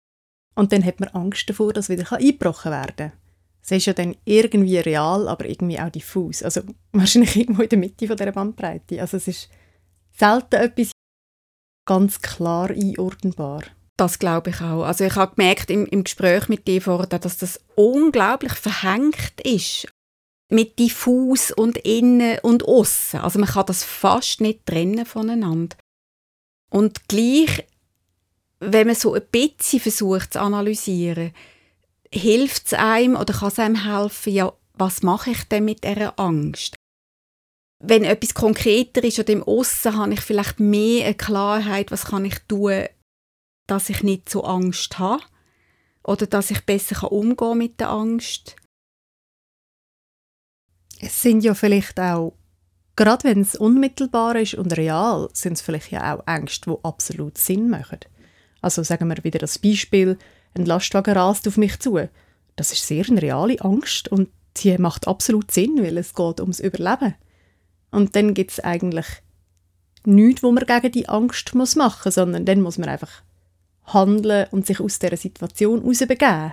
und 0.55 0.73
dann 0.73 0.85
hat 0.85 1.01
man 1.01 1.09
Angst 1.11 1.49
davor, 1.49 1.73
dass 1.73 1.89
wieder 1.89 2.11
eingebrochen 2.13 2.73
werden 2.73 2.97
kann. 2.97 3.13
Es 3.63 3.71
ist 3.71 3.87
ja 3.87 3.93
dann 3.93 4.17
irgendwie 4.25 4.79
real, 4.79 5.29
aber 5.29 5.47
irgendwie 5.47 5.79
auch 5.79 5.91
diffus. 5.91 6.43
Also 6.43 6.63
wahrscheinlich 6.93 7.37
irgendwo 7.37 7.63
in 7.63 7.69
der 7.69 7.79
Mitte 7.79 8.07
von 8.07 8.17
dieser 8.17 8.33
Bandbreite. 8.33 9.01
Also 9.01 9.17
es 9.17 9.29
ist 9.29 9.49
selten 10.13 10.57
etwas 10.57 10.93
ganz 11.87 12.21
klar 12.21 12.71
einordnbar. 12.71 13.63
Das 13.97 14.19
glaube 14.19 14.51
ich 14.51 14.61
auch. 14.61 14.85
Also 14.85 15.05
ich 15.05 15.15
habe 15.15 15.37
gemerkt 15.37 15.71
im, 15.71 15.87
im 15.87 16.05
Gespräch 16.05 16.49
mit 16.49 16.67
dir 16.67 16.81
vorher, 16.81 17.07
dass 17.07 17.37
das 17.37 17.61
unglaublich 17.77 18.55
verhängt 18.55 19.41
ist 19.45 19.87
mit 20.51 20.79
diffus 20.79 21.51
und 21.51 21.79
innen 21.79 22.39
und 22.43 22.65
außen. 22.65 23.21
Also 23.21 23.39
man 23.39 23.49
kann 23.49 23.67
das 23.67 23.85
fast 23.85 24.41
nicht 24.41 24.67
trennen 24.67 25.07
voneinander. 25.07 25.77
Und 26.71 27.09
gleich, 27.09 27.67
wenn 28.61 28.87
man 28.87 28.97
so 28.97 29.15
ein 29.15 29.23
bisschen 29.31 29.81
versucht 29.81 30.35
zu 30.35 30.41
analysieren, 30.41 31.33
hilft 32.13 32.67
es 32.67 32.75
einem 32.75 33.17
oder 33.17 33.35
kann 33.35 33.49
es 33.49 33.59
einem 33.59 33.85
helfen, 33.85 34.33
ja, 34.33 34.53
was 34.75 35.03
mache 35.03 35.31
ich 35.31 35.45
denn 35.45 35.65
mit 35.65 35.85
dieser 35.85 36.19
Angst? 36.19 36.77
wenn 37.81 38.05
etwas 38.05 38.35
konkreter 38.35 39.03
ist 39.03 39.19
oder 39.19 39.33
im 39.33 39.43
Aussen 39.43 39.97
habe 39.97 40.13
ich 40.13 40.21
vielleicht 40.21 40.61
mehr 40.61 41.07
eine 41.07 41.15
Klarheit, 41.15 41.91
was 41.91 42.07
kann 42.07 42.27
ich 42.27 42.39
tun, 42.41 42.85
dass 43.67 43.89
ich 43.89 44.03
nicht 44.03 44.29
so 44.29 44.45
Angst 44.45 44.99
habe 44.99 45.23
oder 46.05 46.27
dass 46.27 46.51
ich 46.51 46.65
besser 46.67 47.11
umgehen 47.11 47.59
mit 47.59 47.81
der 47.81 47.91
Angst. 47.91 48.57
Es 51.01 51.23
sind 51.23 51.43
ja 51.43 51.55
vielleicht 51.55 51.99
auch, 51.99 52.35
gerade 52.97 53.25
wenn 53.25 53.41
es 53.41 53.57
unmittelbar 53.57 54.37
ist 54.37 54.55
und 54.55 54.77
real, 54.77 55.31
sind 55.33 55.55
es 55.55 55.63
vielleicht 55.63 55.91
ja 55.91 56.15
auch 56.15 56.27
Ängste, 56.27 56.71
die 56.71 56.85
absolut 56.85 57.39
Sinn 57.39 57.71
machen. 57.71 58.01
Also 58.61 58.83
sagen 58.83 59.09
wir 59.09 59.25
wieder 59.25 59.39
das 59.39 59.59
Beispiel, 59.59 60.19
ein 60.55 60.67
Lastwagen 60.67 61.15
rast 61.15 61.47
auf 61.49 61.57
mich 61.57 61.79
zu. 61.79 62.09
Das 62.57 62.73
ist 62.73 62.87
sehr 62.87 63.05
eine 63.09 63.23
reale 63.23 63.61
Angst 63.61 64.09
und 64.09 64.29
die 64.59 64.77
macht 64.79 65.07
absolut 65.07 65.51
Sinn, 65.51 65.79
weil 65.83 65.97
es 65.97 66.15
geht 66.15 66.41
ums 66.41 66.61
Überleben. 66.61 67.15
Und 67.91 68.17
dann 68.17 68.35
gibt 68.35 68.53
es 68.53 68.61
eigentlich 68.61 69.07
nichts, 70.05 70.43
wo 70.43 70.53
man 70.53 70.67
gegen 70.67 70.93
die 70.93 71.09
Angst 71.09 71.55
muss 71.55 71.77
machen 71.77 72.03
muss, 72.05 72.15
sondern 72.15 72.45
dann 72.45 72.61
muss 72.61 72.79
man 72.79 72.89
einfach 72.89 73.23
handeln 73.85 74.47
und 74.51 74.67
sich 74.67 74.81
aus 74.81 74.99
dieser 74.99 75.17
Situation 75.17 75.81
herausbegeben. 75.81 76.53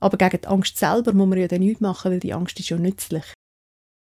Aber 0.00 0.16
gegen 0.16 0.40
die 0.42 0.48
Angst 0.48 0.78
selber 0.78 1.12
muss 1.12 1.28
man 1.28 1.38
ja 1.38 1.48
dann 1.48 1.60
nichts 1.60 1.80
machen, 1.80 2.12
weil 2.12 2.20
die 2.20 2.34
Angst 2.34 2.58
ist 2.60 2.68
ja 2.68 2.76
nützlich. 2.76 3.24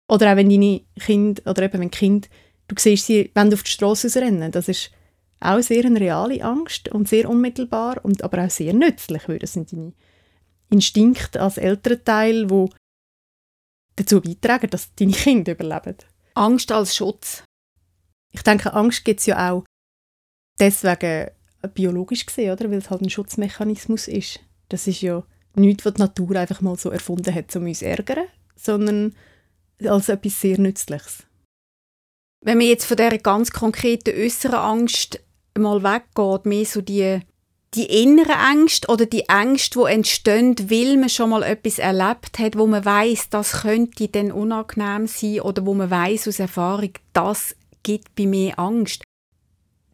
Oder 0.09 0.31
auch 0.31 0.35
wenn 0.35 0.49
deine 0.49 0.81
Kinder, 0.99 1.41
oder 1.49 1.63
eben 1.63 1.79
wenn 1.79 1.91
Kind, 1.91 2.29
du 2.67 2.75
siehst 2.77 3.05
sie, 3.05 3.31
wenn 3.33 3.49
du 3.49 3.55
auf 3.55 3.63
die 3.63 3.71
Straße 3.71 4.13
rennen, 4.19 4.51
das 4.51 4.67
ist 4.67 4.91
auch 5.43 5.61
sehr 5.61 5.85
eine 5.85 5.99
reale 5.99 6.43
Angst 6.43 6.89
und 6.89 7.07
sehr 7.07 7.29
unmittelbar 7.29 8.03
und 8.03 8.23
aber 8.23 8.45
auch 8.45 8.49
sehr 8.49 8.73
nützlich, 8.73 9.27
weil 9.27 9.39
das 9.39 9.53
sind 9.53 9.71
deine 9.71 9.93
Instinkte 10.69 11.41
als 11.41 11.57
Elternteil, 11.57 12.49
wo 12.49 12.69
dazu 13.95 14.21
beitragen, 14.21 14.69
dass 14.69 14.93
deine 14.95 15.11
Kinder 15.11 15.53
überleben. 15.53 15.97
Angst 16.33 16.71
als 16.71 16.95
Schutz. 16.95 17.43
Ich 18.31 18.41
denke, 18.41 18.73
Angst 18.73 19.05
gibt 19.05 19.19
es 19.19 19.27
ja 19.27 19.51
auch 19.51 19.63
deswegen 20.59 21.29
biologisch 21.73 22.25
gesehen, 22.25 22.51
oder? 22.51 22.69
weil 22.69 22.79
es 22.79 22.89
halt 22.89 23.01
ein 23.01 23.09
Schutzmechanismus 23.09 24.07
ist. 24.07 24.39
Das 24.69 24.87
ist 24.87 25.01
ja 25.01 25.23
nichts, 25.55 25.85
was 25.85 25.93
die 25.93 26.01
Natur 26.01 26.35
einfach 26.35 26.61
mal 26.61 26.77
so 26.77 26.89
erfunden 26.89 27.33
hat, 27.33 27.55
um 27.55 27.65
uns 27.67 27.79
zu 27.79 27.85
ärgern, 27.85 28.27
sondern 28.55 29.15
als 29.85 30.09
etwas 30.09 30.41
sehr 30.41 30.59
Nützliches. 30.59 31.23
Wenn 32.41 32.57
man 32.57 32.67
jetzt 32.67 32.85
von 32.85 32.97
dieser 32.97 33.17
ganz 33.19 33.51
konkreten 33.51 34.17
äußeren 34.17 34.55
Angst 34.55 35.22
mal 35.57 35.83
weggeht, 35.83 36.45
mehr 36.45 36.65
so 36.65 36.81
die, 36.81 37.19
die 37.73 38.03
inneren 38.03 38.59
Ängste 38.59 38.87
oder 38.87 39.05
die 39.05 39.27
Ängste, 39.27 39.79
die 39.79 39.91
entstehen, 39.91 40.55
weil 40.69 40.97
man 40.97 41.09
schon 41.09 41.29
mal 41.29 41.43
etwas 41.43 41.79
erlebt 41.79 42.39
hat, 42.39 42.57
wo 42.57 42.67
man 42.67 42.85
weiß, 42.85 43.29
das 43.29 43.61
könnte 43.61 44.07
dann 44.07 44.31
unangenehm 44.31 45.07
sein 45.07 45.41
oder 45.41 45.65
wo 45.65 45.73
man 45.73 45.89
weiß 45.89 46.27
aus 46.27 46.39
Erfahrung, 46.39 46.93
das 47.13 47.55
gibt 47.83 48.15
bei 48.15 48.25
mir 48.25 48.57
Angst. 48.57 49.03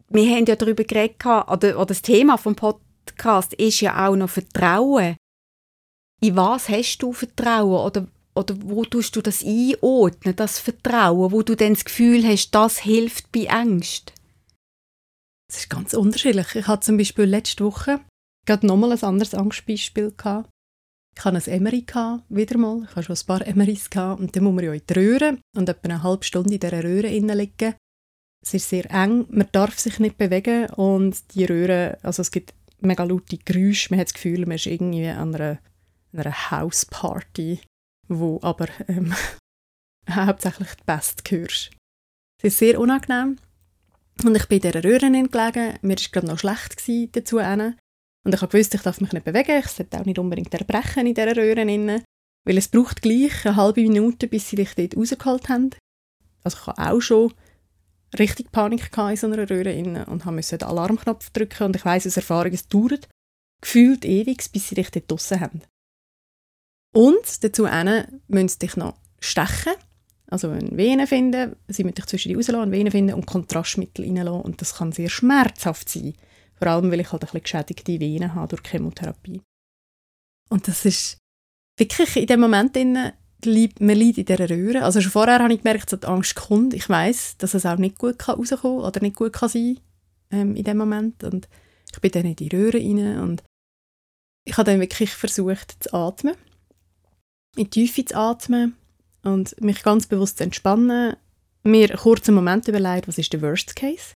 Wir 0.08 0.34
haben 0.34 0.46
ja 0.46 0.56
darüber 0.56 0.84
geredet, 0.84 1.24
oder, 1.24 1.76
oder 1.76 1.86
das 1.86 2.02
Thema 2.02 2.36
vom 2.36 2.56
Podcast 2.56 3.54
ist 3.54 3.80
ja 3.80 4.08
auch 4.08 4.16
noch 4.16 4.30
Vertrauen. 4.30 5.16
In 6.20 6.36
was 6.36 6.68
hast 6.68 6.98
du 6.98 7.12
Vertrauen 7.12 7.86
oder, 7.86 8.06
oder 8.34 8.54
wo 8.62 8.84
tust 8.84 9.16
du 9.16 9.22
das 9.22 9.42
einordnen, 9.42 10.36
das 10.36 10.58
Vertrauen, 10.58 11.32
wo 11.32 11.42
du 11.42 11.56
dann 11.56 11.74
das 11.74 11.84
Gefühl 11.84 12.26
hast, 12.26 12.50
das 12.50 12.78
hilft 12.80 13.32
bei 13.32 13.48
Angst? 13.48 14.12
Es 15.50 15.56
ist 15.56 15.70
ganz 15.70 15.94
unterschiedlich. 15.94 16.54
Ich 16.54 16.68
hatte 16.68 16.86
zum 16.86 16.96
Beispiel 16.96 17.24
letzte 17.24 17.64
Woche 17.64 18.00
gerade 18.46 18.64
nochmal 18.68 18.92
ein 18.92 19.02
anderes 19.02 19.34
Angstbeispiel. 19.34 20.12
Ich 20.16 20.24
hatte 20.24 21.38
ein 21.38 21.42
Emery, 21.52 21.84
wieder 22.28 22.56
mal. 22.56 22.84
Ich 22.84 22.94
hatte 22.94 23.02
schon 23.02 23.16
ein 23.16 23.26
paar 23.26 23.44
Emerys. 23.44 23.88
Und 23.92 24.36
dann 24.36 24.44
muss 24.44 24.54
man 24.54 24.64
ja 24.64 24.72
in 24.72 24.82
die 24.88 24.92
Röhre 24.92 25.38
und 25.56 25.68
etwa 25.68 25.88
eine 25.88 26.02
halbe 26.04 26.24
Stunde 26.24 26.54
in 26.54 26.60
dieser 26.60 26.84
Röhre 26.84 27.08
liegen. 27.08 27.74
Es 28.44 28.54
ist 28.54 28.68
sehr 28.68 28.88
eng, 28.92 29.26
man 29.28 29.48
darf 29.50 29.76
sich 29.80 29.98
nicht 29.98 30.16
bewegen 30.16 30.70
und 30.70 31.34
die 31.34 31.44
Röhre, 31.44 31.98
also 32.02 32.22
es 32.22 32.30
gibt 32.30 32.54
mega 32.80 33.02
laute 33.02 33.36
Geräusche. 33.36 33.88
Man 33.90 34.00
hat 34.00 34.06
das 34.06 34.14
Gefühl, 34.14 34.46
man 34.46 34.52
ist 34.52 34.66
irgendwie 34.66 35.08
an 35.08 35.34
einer, 35.34 35.58
einer 36.12 36.50
Hausparty, 36.50 37.60
wo 38.08 38.38
aber 38.42 38.68
ähm, 38.86 39.12
hauptsächlich 40.10 40.68
die 40.70 40.84
Best 40.86 41.28
hörst. 41.28 41.70
Es 42.38 42.54
ist 42.54 42.58
sehr 42.58 42.80
unangenehm. 42.80 43.36
Und 44.24 44.36
ich 44.36 44.46
bin 44.48 44.60
in 44.60 44.70
dieser 44.70 44.84
Röhre 44.84 45.10
gelegen. 45.10 45.78
Mir 45.82 45.96
war 45.96 46.04
gerade 46.12 46.26
noch 46.26 46.38
schlecht 46.38 47.16
dazu. 47.16 47.38
Und 47.38 48.34
ich 48.34 48.42
wusste, 48.42 48.76
ich 48.76 48.82
darf 48.82 49.00
mich 49.00 49.12
nicht 49.12 49.24
bewegen. 49.24 49.58
Ich 49.58 49.66
sollte 49.68 49.98
auch 49.98 50.04
nicht 50.04 50.18
unbedingt 50.18 50.52
erbrechen 50.52 51.06
in 51.06 51.14
dieser 51.14 51.36
Röhre. 51.36 52.02
Weil 52.44 52.58
es 52.58 52.68
braucht 52.68 53.02
gleich 53.02 53.46
eine 53.46 53.56
halbe 53.56 53.82
Minute, 53.82 54.26
bis 54.26 54.50
sie 54.50 54.56
dich 54.56 54.74
dort 54.74 54.96
rausgeholt 54.96 55.48
haben. 55.48 55.70
Also 56.42 56.58
ich 56.58 56.66
hatte 56.66 56.82
auch 56.82 57.00
schon 57.00 57.32
richtig 58.18 58.50
Panik 58.52 58.90
in 58.96 59.16
so 59.16 59.26
einer 59.26 59.48
Röhre 59.48 60.06
und 60.06 60.26
musste 60.26 60.58
den 60.58 60.68
Alarmknopf 60.68 61.30
drücken. 61.30 61.64
Und 61.64 61.76
ich 61.76 61.84
weiss 61.84 62.06
aus 62.06 62.16
Erfahrung, 62.16 62.52
es 62.52 62.68
dauert 62.68 63.08
gefühlt 63.62 64.04
ewig, 64.04 64.50
bis 64.52 64.68
sie 64.68 64.74
dich 64.74 64.90
dort 64.90 65.10
draussen 65.10 65.40
haben. 65.40 65.62
Und 66.92 67.44
dazu 67.44 67.68
müssen 68.28 68.48
sie 68.48 68.58
dich 68.58 68.76
noch 68.76 68.96
stechen 69.20 69.72
also 70.30 70.48
eine 70.48 70.76
Vene 70.76 71.06
finden, 71.08 71.56
sie 71.66 71.82
müssen 71.82 71.96
dich 71.96 72.06
zwischen 72.06 72.28
die 72.28 72.34
rauslassen, 72.36 72.62
eine 72.62 72.72
Vene 72.72 72.90
finden 72.90 73.14
und 73.14 73.26
Kontrastmittel 73.26 74.04
reinlassen. 74.04 74.42
Und 74.42 74.60
das 74.60 74.76
kann 74.76 74.92
sehr 74.92 75.10
schmerzhaft 75.10 75.88
sein. 75.88 76.14
Vor 76.54 76.68
allem, 76.68 76.90
weil 76.90 77.00
ich 77.00 77.10
halt 77.10 77.22
ein 77.22 77.26
bisschen 77.26 77.42
geschädigte 77.42 78.00
Venen 78.00 78.34
habe 78.34 78.48
durch 78.48 78.62
Chemotherapie. 78.62 79.42
Und 80.48 80.68
das 80.68 80.84
ist 80.84 81.18
wirklich 81.76 82.16
in 82.16 82.26
dem 82.26 82.40
Moment, 82.40 82.76
in, 82.76 82.92
man 82.92 83.96
liegt 83.96 84.18
in 84.18 84.24
dieser 84.24 84.50
Röhre. 84.50 84.84
Also 84.84 85.00
schon 85.00 85.10
vorher 85.10 85.40
habe 85.40 85.52
ich 85.52 85.62
gemerkt, 85.62 85.92
dass 85.92 86.00
die 86.00 86.06
Angst 86.06 86.36
kommt. 86.36 86.74
Ich 86.74 86.88
weiß, 86.88 87.38
dass 87.38 87.54
es 87.54 87.66
auch 87.66 87.78
nicht 87.78 87.98
gut 87.98 88.28
rauskommen 88.28 88.78
kann 88.78 88.86
oder 88.86 89.00
nicht 89.00 89.16
gut 89.16 89.32
kann 89.32 89.48
sein 89.48 89.80
ähm, 90.30 90.54
in 90.54 90.64
dem 90.64 90.76
Moment. 90.76 91.24
Und 91.24 91.48
ich 91.92 92.00
bin 92.00 92.12
dann 92.12 92.26
in 92.26 92.36
die 92.36 92.48
Röhre 92.48 92.78
rein 92.78 93.18
und 93.18 93.42
ich 94.44 94.56
habe 94.56 94.70
dann 94.70 94.80
wirklich 94.80 95.10
versucht 95.10 95.82
zu 95.82 95.92
atmen, 95.92 96.34
in 97.56 97.64
die 97.64 97.70
Tiefe 97.70 98.04
zu 98.04 98.16
atmen 98.16 98.76
und 99.22 99.60
mich 99.60 99.82
ganz 99.82 100.06
bewusst 100.06 100.38
zu 100.38 100.44
entspannen, 100.44 101.16
mir 101.62 101.90
einen 101.90 102.34
Moment 102.34 102.68
überlegt, 102.68 103.08
was 103.08 103.18
ist 103.18 103.32
der 103.32 103.42
Worst 103.42 103.76
Case 103.76 104.14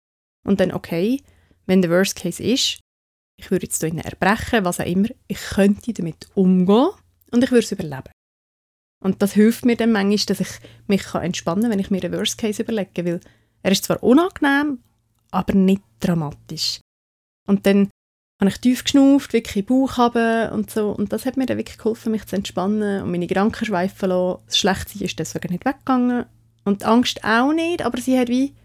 und 0.45 0.59
dann 0.59 0.71
okay, 0.71 1.21
wenn 1.65 1.81
der 1.81 1.91
Worst 1.91 2.15
Case 2.15 2.41
ist, 2.41 2.79
ich 3.37 3.49
würde 3.49 3.65
jetzt 3.65 3.81
hier 3.81 4.05
erbrechen, 4.05 4.65
was 4.65 4.79
auch 4.79 4.85
immer, 4.85 5.09
ich 5.27 5.39
könnte 5.39 5.93
damit 5.93 6.29
umgehen 6.35 6.89
und 7.31 7.43
ich 7.43 7.51
würde 7.51 7.63
es 7.63 7.71
überleben. 7.71 8.11
Und 9.03 9.21
das 9.21 9.33
hilft 9.33 9.65
mir 9.65 9.75
dann 9.75 9.91
manchmal, 9.91 10.25
dass 10.27 10.39
ich 10.39 10.59
mich 10.87 11.13
entspannen 11.15 11.63
kann, 11.63 11.71
wenn 11.71 11.79
ich 11.79 11.89
mir 11.89 12.01
den 12.01 12.13
Worst 12.13 12.37
Case 12.37 12.61
überlege, 12.61 13.03
weil 13.03 13.19
er 13.63 13.71
ist 13.71 13.85
zwar 13.85 14.03
unangenehm, 14.03 14.79
aber 15.31 15.53
nicht 15.53 15.81
dramatisch. 15.99 16.81
Und 17.47 17.65
dann 17.65 17.89
habe 18.41 18.49
ich 18.49 18.59
tief 18.59 18.83
geschnauft, 18.83 19.33
wirklich 19.33 19.65
Bauch 19.65 19.97
haben 19.97 20.51
und 20.51 20.71
so. 20.71 20.89
Und 20.89 21.13
das 21.13 21.25
hat 21.25 21.37
mir 21.37 21.45
dann 21.45 21.57
wirklich 21.57 21.77
geholfen, 21.77 22.11
mich 22.11 22.25
zu 22.25 22.35
entspannen 22.35 23.03
und 23.03 23.11
meine 23.11 23.27
Gedanken 23.27 23.65
schweifen 23.65 24.09
lassen. 24.09 24.41
Das 24.47 24.57
Schlechtsein 24.57 25.03
ist 25.03 25.19
deswegen 25.19 25.53
nicht 25.53 25.65
weggegangen. 25.65 26.25
Und 26.63 26.81
die 26.81 26.85
Angst 26.85 27.23
auch 27.23 27.53
nicht, 27.53 27.83
aber 27.83 27.99
sie 27.99 28.17
hat 28.19 28.29
wie, 28.29 28.55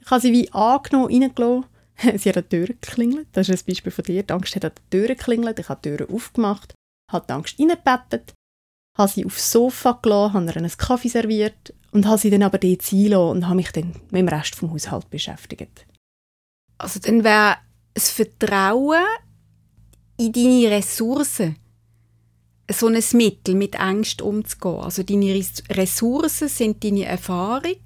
ich 0.00 0.10
habe 0.10 0.20
sie 0.20 0.32
wie 0.32 0.50
angenommen, 0.52 1.12
reingelassen. 1.12 1.64
sie 2.18 2.28
hat 2.30 2.38
an 2.38 2.44
die 2.50 2.56
Tür 2.56 2.66
geklingelt. 2.68 3.28
Das 3.32 3.48
ist 3.48 3.62
ein 3.62 3.66
Beispiel 3.66 3.92
von 3.92 4.04
dir. 4.04 4.22
Die 4.22 4.32
Angst 4.32 4.56
hat 4.56 4.64
an 4.64 4.72
die 4.74 4.98
Tür 4.98 5.08
geklingelt. 5.08 5.58
Ich 5.58 5.68
habe 5.68 5.80
die 5.84 5.94
Tür 5.94 6.08
aufgemacht, 6.10 6.74
habe 7.10 7.26
die 7.28 7.32
Angst 7.34 7.60
reingebettet, 7.60 8.32
habe 8.96 9.10
sie 9.10 9.26
aufs 9.26 9.52
Sofa 9.52 9.98
gelassen, 10.00 10.34
habe 10.34 10.46
ihr 10.46 10.56
einen 10.56 10.70
Kaffee 10.70 11.08
serviert 11.08 11.74
und 11.90 12.06
habe 12.06 12.16
sie 12.16 12.30
dann 12.30 12.42
aber 12.42 12.56
dort 12.56 12.80
sein 12.80 13.14
und 13.14 13.46
habe 13.46 13.56
mich 13.56 13.72
dann 13.72 13.92
mit 14.10 14.20
dem 14.20 14.28
Rest 14.28 14.54
vom 14.54 14.72
Haushalt 14.72 15.10
beschäftigt. 15.10 15.86
Also 16.78 16.98
dann 16.98 17.24
wäre 17.24 17.58
das 17.94 18.10
Vertrauen 18.10 19.04
in 20.16 20.32
deine 20.32 20.70
Ressourcen 20.70 21.56
so 22.70 22.86
ein 22.86 23.02
Mittel, 23.12 23.54
mit 23.54 23.78
Angst 23.78 24.22
umzugehen. 24.22 24.80
Also 24.80 25.02
deine 25.02 25.34
Ressourcen 25.70 26.48
sind 26.48 26.82
deine 26.84 27.04
Erfahrung, 27.04 27.78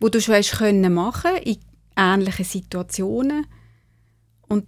wo 0.00 0.08
du 0.08 0.20
schon 0.20 0.36
hast 0.36 0.52
können 0.52 0.92
machen 0.92 1.36
in 1.44 1.58
ähnlichen 1.96 2.44
Situationen 2.44 3.46
und 4.48 4.66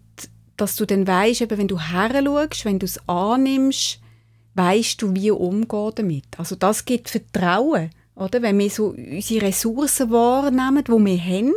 dass 0.57 0.77
du 0.77 0.85
dann 0.85 1.07
weißt, 1.07 1.49
wenn 1.51 1.69
du 1.69 1.81
her 1.81 2.11
wenn 2.13 2.79
du 2.79 2.87
es 2.87 3.09
annimmst, 3.09 4.01
weißt 4.55 5.03
du, 5.03 5.15
wie 5.15 5.31
umgehen 5.31 5.93
damit. 5.95 6.27
Also 6.39 6.55
das 6.55 6.85
gibt 6.85 7.11
Vertrauen, 7.11 7.91
oder? 8.15 8.43
Wenn 8.43 8.59
wir 8.59 8.71
so 8.71 8.95
unsere 8.97 9.47
Ressourcen 9.47 10.11
wahrnehmen, 10.11 10.85
die 10.85 10.93
wir 10.93 11.19
haben, 11.19 11.55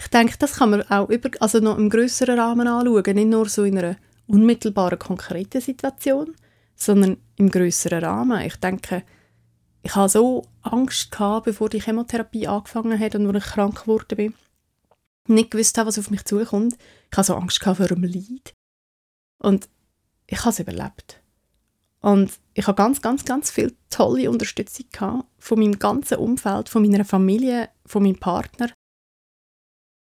ich 0.00 0.08
denke, 0.08 0.34
das 0.38 0.54
kann 0.54 0.70
man 0.70 0.82
auch 0.90 1.10
über, 1.10 1.28
also 1.40 1.58
noch 1.58 1.76
im 1.76 1.90
größeren 1.90 2.38
Rahmen 2.38 2.66
anschauen, 2.66 3.14
nicht 3.14 3.28
nur 3.28 3.48
so 3.48 3.64
in 3.64 3.76
einer 3.76 3.96
unmittelbaren, 4.26 4.98
konkreten 4.98 5.60
Situation, 5.60 6.34
sondern 6.74 7.18
im 7.36 7.50
größeren 7.50 8.02
Rahmen. 8.02 8.40
Ich 8.40 8.56
denke, 8.56 9.02
ich 9.82 9.94
hatte 9.94 10.12
so 10.12 10.46
Angst 10.62 11.10
gehabt, 11.10 11.44
bevor 11.44 11.68
die 11.68 11.82
Chemotherapie 11.82 12.46
angefangen 12.46 12.98
hat 12.98 13.14
und 13.14 13.26
als 13.26 13.44
ich 13.44 13.52
krank 13.52 13.82
geworden 13.82 14.16
bin. 14.16 14.34
Nicht 15.28 15.50
gewusst 15.50 15.76
habe, 15.76 15.88
was 15.88 15.98
auf 15.98 16.10
mich 16.10 16.24
zukommt. 16.24 16.76
Ich 17.10 17.16
hatte 17.18 17.26
so 17.26 17.34
Angst 17.34 17.60
gehabt 17.60 17.76
vor 17.76 17.90
einem 17.90 18.04
Leid. 18.04 18.54
Und 19.38 19.68
ich 20.26 20.40
habe 20.40 20.50
es 20.50 20.60
überlebt. 20.60 21.20
Und 22.00 22.32
ich 22.54 22.66
habe 22.66 22.76
ganz, 22.76 23.02
ganz, 23.02 23.26
ganz 23.26 23.50
viel 23.50 23.76
tolle 23.90 24.30
Unterstützung 24.30 24.86
gehabt 24.90 25.26
von 25.38 25.58
meinem 25.58 25.78
ganzen 25.78 26.16
Umfeld, 26.16 26.70
von 26.70 26.82
meiner 26.82 27.04
Familie, 27.04 27.68
von 27.84 28.02
meinem 28.02 28.18
Partner. 28.18 28.70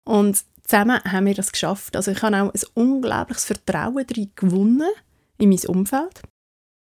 Und 0.10 0.44
zusammen 0.64 1.00
haben 1.04 1.28
wir 1.28 1.36
das 1.36 1.52
geschafft. 1.52 1.96
Also 1.96 2.10
ich 2.10 2.24
habe 2.24 2.36
auch 2.36 2.52
ein 2.52 2.62
unglaubliches 2.74 3.46
Vertrauen 3.46 4.08
darin 4.08 4.32
gewonnen, 4.34 4.90
in 5.38 5.50
mein 5.50 5.66
Umfeld, 5.68 6.24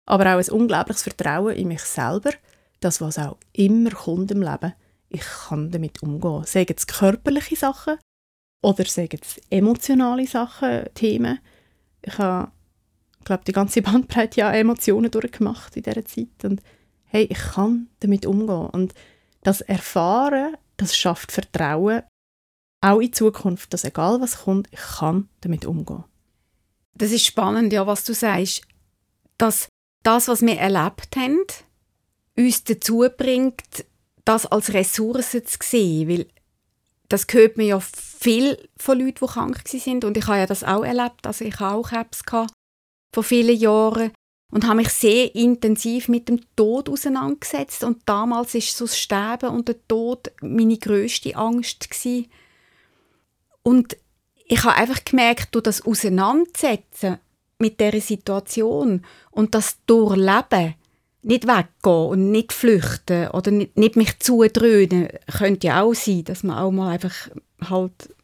aber 0.06 0.34
auch 0.34 0.40
ein 0.40 0.50
unglaubliches 0.50 1.04
Vertrauen 1.04 1.54
in 1.54 1.68
mich 1.68 1.82
selber, 1.82 2.32
das, 2.80 3.02
was 3.02 3.20
auch 3.20 3.36
immer 3.52 3.92
kommt 3.92 4.32
im 4.32 4.42
Leben, 4.42 4.72
ich 5.10 5.26
kann 5.50 5.72
damit 5.72 6.02
umgehen. 6.02 6.46
Sagen 6.46 6.74
es 6.74 6.88
körperliche 6.88 7.58
Sachen 7.58 7.98
oder 8.64 8.86
sagen 8.86 9.20
es 9.22 9.42
emotionale 9.50 10.26
Sachen, 10.26 10.86
Themen. 10.94 11.40
Ich 12.02 12.18
habe, 12.20 12.50
glaube 13.26 13.44
die 13.46 13.52
ganze 13.52 13.82
Bandbreite 13.84 14.40
ja 14.40 14.54
Emotionen 14.54 15.12
durchgemacht 15.12 15.76
in 15.76 15.84
dieser 15.84 16.06
Zeit 16.06 16.46
und 16.46 16.62
hey, 17.04 17.26
ich 17.30 17.40
kann 17.40 17.90
damit 18.00 18.26
umgehen. 18.26 18.68
Und 18.68 18.94
das 19.44 19.60
Erfahren, 19.60 20.56
das 20.78 20.96
schafft 20.96 21.34
Vertrauen, 21.34 22.04
auch 22.82 23.00
in 23.00 23.14
Zukunft, 23.14 23.74
dass 23.74 23.84
egal 23.84 24.22
was 24.22 24.44
kommt, 24.44 24.68
ich 24.72 24.80
kann 24.80 25.30
damit 25.42 25.66
umgehen. 25.66 26.04
Das 26.94 27.12
ist 27.12 27.26
spannend, 27.26 27.74
ja, 27.74 27.86
was 27.86 28.04
du 28.04 28.14
sagst, 28.14 28.64
dass 29.38 29.68
das, 30.04 30.28
was 30.28 30.42
wir 30.42 30.58
erlebt 30.58 31.16
haben, 31.16 31.44
uns 32.38 32.64
dazu 32.64 33.06
bringt, 33.18 33.86
das 34.26 34.46
als 34.46 34.74
Ressource 34.74 35.32
zu 35.32 35.58
sehen, 35.62 36.10
weil 36.10 36.28
das 37.10 37.26
hört 37.32 37.58
man 37.58 37.66
ja 37.66 37.80
viel 37.80 38.58
von 38.78 39.00
Leuten, 39.00 39.26
die 39.26 39.32
krank 39.32 39.62
sind 39.66 40.04
und 40.04 40.18
ich 40.18 40.28
habe 40.28 40.40
ja 40.40 40.46
das 40.46 40.64
auch 40.64 40.84
erlebt, 40.84 41.26
also 41.26 41.46
ich 41.46 41.60
habe 41.60 41.76
auch 41.76 41.90
Krebs 41.90 42.24
vor 43.14 43.24
vielen 43.24 43.58
Jahren 43.58 44.12
und 44.52 44.66
habe 44.66 44.78
mich 44.78 44.90
sehr 44.90 45.34
intensiv 45.36 46.10
mit 46.10 46.30
dem 46.30 46.42
Tod 46.56 46.90
auseinandergesetzt 46.90 47.84
und 47.84 48.02
damals 48.06 48.56
ist 48.56 48.76
so 48.76 48.86
das 48.86 48.98
Sterben 48.98 49.50
und 49.50 49.68
der 49.68 49.88
Tod 49.88 50.32
meine 50.42 50.78
größte 50.78 51.36
Angst 51.36 51.90
gewesen. 51.90 52.28
Und 53.68 53.98
ich 54.46 54.64
habe 54.64 54.78
einfach 54.78 55.04
gemerkt, 55.04 55.54
durch 55.54 55.64
das 55.64 55.86
Auseinandersetzen 55.86 57.18
mit 57.60 57.82
der 57.82 58.00
Situation 58.00 59.06
und 59.30 59.54
das 59.54 59.80
Durchleben 59.86 60.76
nicht 61.22 61.46
weggehen 61.46 62.08
und 62.08 62.32
nicht 62.32 62.54
flüchten 62.54 63.28
oder 63.32 63.52
nicht, 63.52 63.78
nicht 63.78 63.98
mich 63.98 64.20
zudröhnen, 64.20 65.10
könnte 65.38 65.68
ja 65.68 65.82
auch 65.82 65.94
sein, 65.94 66.24
dass 66.24 66.44
man 66.44 66.58
auch 66.58 66.72
mal 66.72 66.94
einfach 66.94 67.14
halt, 67.70 68.16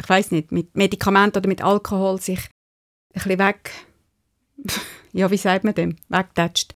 ich 0.00 0.08
weiß 0.08 0.30
nicht, 0.30 0.52
mit 0.52 0.74
Medikamenten 0.74 1.36
oder 1.36 1.48
mit 1.48 1.62
Alkohol 1.62 2.18
sich 2.18 2.38
ein 2.38 3.12
bisschen 3.12 3.38
weg, 3.38 3.72
ja, 5.12 5.30
wie 5.30 5.36
sagt 5.36 5.64
man 5.64 5.74
dem, 5.74 5.96
wegtätscht. 6.08 6.74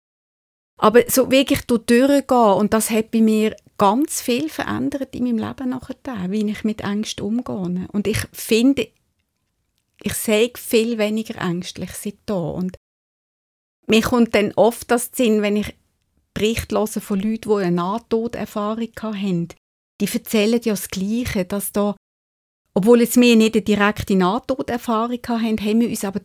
Aber 0.78 1.04
so 1.06 1.30
wirklich 1.30 1.60
durchgehen 1.62 2.24
und 2.28 2.72
das 2.72 2.90
hat 2.90 3.12
bei 3.12 3.20
mir 3.20 3.54
ganz 3.78 4.20
viel 4.20 4.48
verändert 4.48 5.14
in 5.14 5.24
meinem 5.24 5.38
Leben 5.38 5.70
nachher, 5.70 6.30
wie 6.30 6.50
ich 6.50 6.64
mit 6.64 6.80
Ängsten 6.82 7.24
umgehe. 7.24 7.88
Und 7.92 8.06
ich 8.06 8.18
finde, 8.32 8.88
ich 10.02 10.14
sehe 10.14 10.50
viel 10.56 10.98
weniger 10.98 11.40
ängstlich 11.40 11.90
seit 11.92 12.18
da 12.26 12.34
und 12.34 12.76
mir 13.86 14.02
kommt 14.02 14.34
dann 14.34 14.52
oft 14.54 14.90
das 14.90 15.10
Sinn, 15.14 15.40
wenn 15.42 15.56
ich 15.56 15.74
Berichte 16.34 17.00
von 17.00 17.18
Leuten, 17.18 17.48
die 17.48 17.64
eine 17.64 17.70
Nahtoderfahrung 17.72 18.92
haben. 19.02 19.48
Die 20.00 20.08
erzählen 20.12 20.60
ja 20.62 20.72
das 20.74 20.88
Gleiche, 20.88 21.44
dass 21.44 21.72
da, 21.72 21.96
obwohl 22.74 23.00
jetzt 23.00 23.16
wir 23.16 23.34
nicht 23.34 23.54
eine 23.54 23.62
direkte 23.62 24.14
Nahtoderfahrung 24.14 25.18
haben, 25.26 25.58
haben 25.58 25.80
wir 25.80 25.88
uns 25.88 26.04
aber 26.04 26.20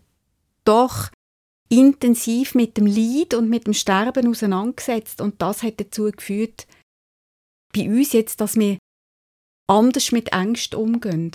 doch 0.66 1.10
intensiv 1.70 2.54
mit 2.54 2.78
dem 2.78 2.86
Leid 2.86 3.34
und 3.34 3.50
mit 3.50 3.66
dem 3.66 3.74
Sterben 3.74 4.28
auseinandergesetzt 4.28 5.22
und 5.22 5.42
das 5.42 5.64
hat 5.64 5.80
dazu 5.80 6.12
geführt, 6.12 6.68
bei 7.74 7.90
uns 7.90 8.14
jetzt, 8.14 8.40
dass 8.42 8.56
wir 8.56 8.78
anders 9.68 10.12
mit 10.12 10.32
Ängsten 10.32 10.80
umgehen. 10.80 11.32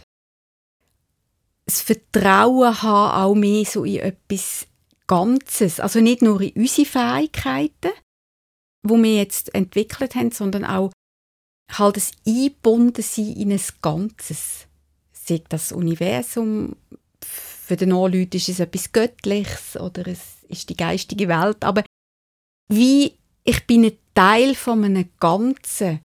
Das 1.66 1.83
Vertrauen 1.83 2.83
haben 2.83 3.23
auch 3.23 3.34
mehr 3.34 3.65
so 3.65 3.84
in 3.84 4.00
etwas 4.00 4.67
Ganzes, 5.06 5.80
also 5.80 6.00
nicht 6.00 6.23
nur 6.23 6.41
in 6.41 6.52
unsere 6.52 6.86
Fähigkeiten, 6.86 7.93
wo 8.82 8.97
wir 8.97 9.17
jetzt 9.17 9.54
entwickelt 9.54 10.15
haben, 10.15 10.30
sondern 10.30 10.65
auch 10.65 10.93
halt 11.73 11.97
das 11.97 12.12
Eingebundensein 12.26 13.32
in 13.32 13.52
ein 13.52 13.60
Ganzes. 13.82 14.67
Sei 15.12 15.43
das 15.49 15.73
Universum, 15.73 16.76
für 17.23 17.76
den 17.76 17.91
Leute 17.91 18.36
ist 18.36 18.49
es 18.49 18.60
etwas 18.60 18.93
Göttliches 18.93 19.76
oder 19.76 20.06
es 20.06 20.43
ist 20.49 20.71
die 20.71 20.76
geistige 20.76 21.28
Welt, 21.28 21.62
aber 21.65 21.84
wie 22.71 23.19
ich 23.45 23.67
bin 23.67 23.84
ein 23.84 23.99
Teil 24.15 24.54
von 24.54 24.84
einem 24.84 25.10
Ganzen 25.21 26.00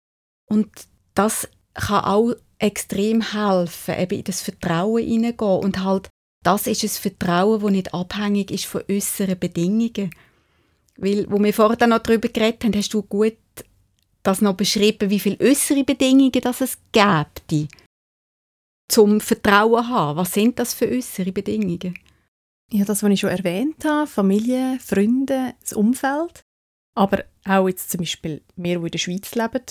und 0.50 0.70
das 1.14 1.48
kann 1.74 2.04
auch 2.04 2.34
extrem 2.58 3.22
helfen, 3.22 3.98
eben 3.98 4.18
in 4.20 4.24
das 4.26 4.42
Vertrauen 4.42 5.04
hineingehen 5.04 5.60
und 5.64 5.84
halt 5.84 6.10
das 6.44 6.68
ist 6.68 6.84
ein 6.84 6.90
Vertrauen, 6.90 7.62
das 7.62 7.72
nicht 7.72 7.94
abhängig 7.94 8.52
ist 8.52 8.66
von 8.66 8.84
äußeren 8.90 9.38
Bedingungen. 9.38 10.10
Weil, 10.98 11.30
wo 11.30 11.42
wir 11.42 11.54
vorher 11.54 11.88
noch 11.88 12.00
darüber 12.00 12.30
geredet 12.30 12.64
haben, 12.64 12.76
hast 12.76 12.94
du 12.94 13.02
gut 13.04 13.38
das 14.24 14.42
noch 14.42 14.56
beschrieben, 14.56 15.10
wie 15.10 15.20
viele 15.20 15.40
äußere 15.40 15.84
Bedingungen 15.84 16.32
das 16.32 16.62
es 16.62 16.78
gibt, 16.92 17.70
zum 18.90 19.22
Vertrauen 19.22 19.84
zu 19.84 19.90
haben. 19.90 20.18
Was 20.18 20.34
sind 20.34 20.60
das 20.60 20.74
für 20.74 20.90
äußere 20.90 21.32
Bedingungen? 21.32 21.98
Ja, 22.72 22.86
das, 22.86 23.02
was 23.02 23.12
ich 23.12 23.20
schon 23.22 23.30
erwähnt 23.30 23.84
habe, 23.86 24.08
Familie, 24.08 24.78
Freunde, 24.80 25.56
das 25.62 25.74
Umfeld. 25.74 26.42
Aber 26.96 27.24
auch 27.46 27.68
jetzt 27.68 27.90
zum 27.92 28.00
Beispiel 28.00 28.42
wir, 28.56 28.80
die 28.80 28.86
in 28.86 28.92
der 28.92 28.98
Schweiz 28.98 29.34
leben, 29.34 29.64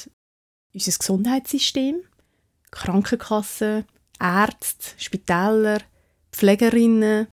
unser 0.75 0.93
Gesundheitssystem, 0.93 2.03
Krankenkassen, 2.71 3.85
Ärzte, 4.21 4.93
Spitäler, 4.97 5.81
Pflegerinnen. 6.33 7.29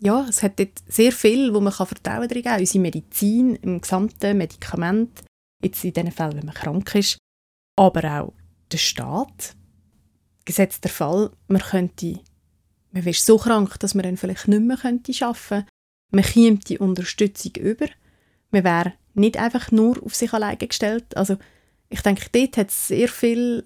Ja, 0.00 0.26
es 0.28 0.42
hat 0.42 0.58
dort 0.58 0.82
sehr 0.86 1.12
viel, 1.12 1.52
wo 1.54 1.60
man 1.60 1.72
Vertrauen 1.72 2.28
drin 2.28 2.42
geben 2.42 2.44
kann. 2.44 2.60
Unsere 2.60 2.82
Medizin, 2.82 3.56
im 3.56 3.80
gesamten 3.80 4.38
Medikament, 4.38 5.22
jetzt 5.62 5.84
in 5.84 5.92
den 5.92 6.12
Fällen, 6.12 6.36
wenn 6.36 6.46
man 6.46 6.54
krank 6.54 6.94
ist, 6.94 7.18
aber 7.76 8.20
auch 8.20 8.32
der 8.70 8.78
Staat. 8.78 9.54
Gesetzt 10.44 10.84
der 10.84 10.90
Fall, 10.90 11.30
man 11.48 11.60
könnte, 11.60 12.20
man 12.92 13.04
wäre 13.04 13.14
so 13.14 13.36
krank, 13.38 13.78
dass 13.80 13.94
man 13.94 14.04
dann 14.04 14.16
vielleicht 14.16 14.48
nicht 14.48 14.62
mehr 14.62 14.78
arbeiten 14.78 15.02
könnte. 15.02 15.66
Man 16.10 16.24
käme 16.24 16.58
die 16.58 16.78
Unterstützung 16.78 17.52
über. 17.56 17.86
Man 18.50 18.64
wäre 18.64 18.94
nicht 19.14 19.36
einfach 19.36 19.70
nur 19.70 20.02
auf 20.02 20.14
sich 20.14 20.32
alleine 20.32 20.56
gestellt. 20.56 21.16
Also 21.16 21.36
ich 21.90 22.00
denke, 22.02 22.26
dort 22.32 22.56
hat 22.56 22.68
es 22.68 22.88
sehr 22.88 23.08
viel 23.08 23.64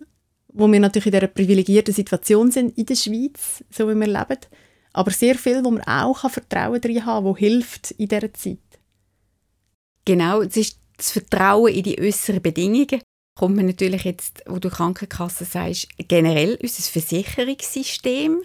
wo 0.52 0.70
wir 0.70 0.80
natürlich 0.80 1.06
in 1.06 1.12
dieser 1.12 1.26
privilegierten 1.26 1.94
Situation 1.94 2.50
sind 2.50 2.76
in 2.76 2.86
der 2.86 2.94
Schweiz, 2.94 3.64
so 3.70 3.88
wie 3.88 3.94
wir 3.94 4.06
leben, 4.06 4.38
aber 4.92 5.10
sehr 5.10 5.34
viel, 5.34 5.64
wo 5.64 5.70
man 5.70 5.82
auch 5.82 6.28
Vertrauen 6.30 6.80
drin 6.80 7.06
haben 7.06 7.24
kann, 7.24 7.24
wo 7.24 7.36
hilft 7.36 7.92
in 7.92 8.08
dieser 8.08 8.32
Zeit. 8.34 8.58
Genau, 10.04 10.42
es 10.42 10.56
ist 10.56 10.78
das 10.96 11.12
Vertrauen 11.12 11.72
in 11.72 11.82
die 11.82 11.98
äußeren 11.98 12.42
Bedingungen. 12.42 13.00
Kommt 13.34 13.56
man 13.56 13.66
natürlich 13.66 14.04
jetzt, 14.04 14.42
wo 14.46 14.58
du 14.58 14.68
Krankenkasse 14.68 15.46
sagst, 15.46 15.88
generell 15.96 16.58
unser 16.60 16.82
Versicherungssystem 16.82 18.42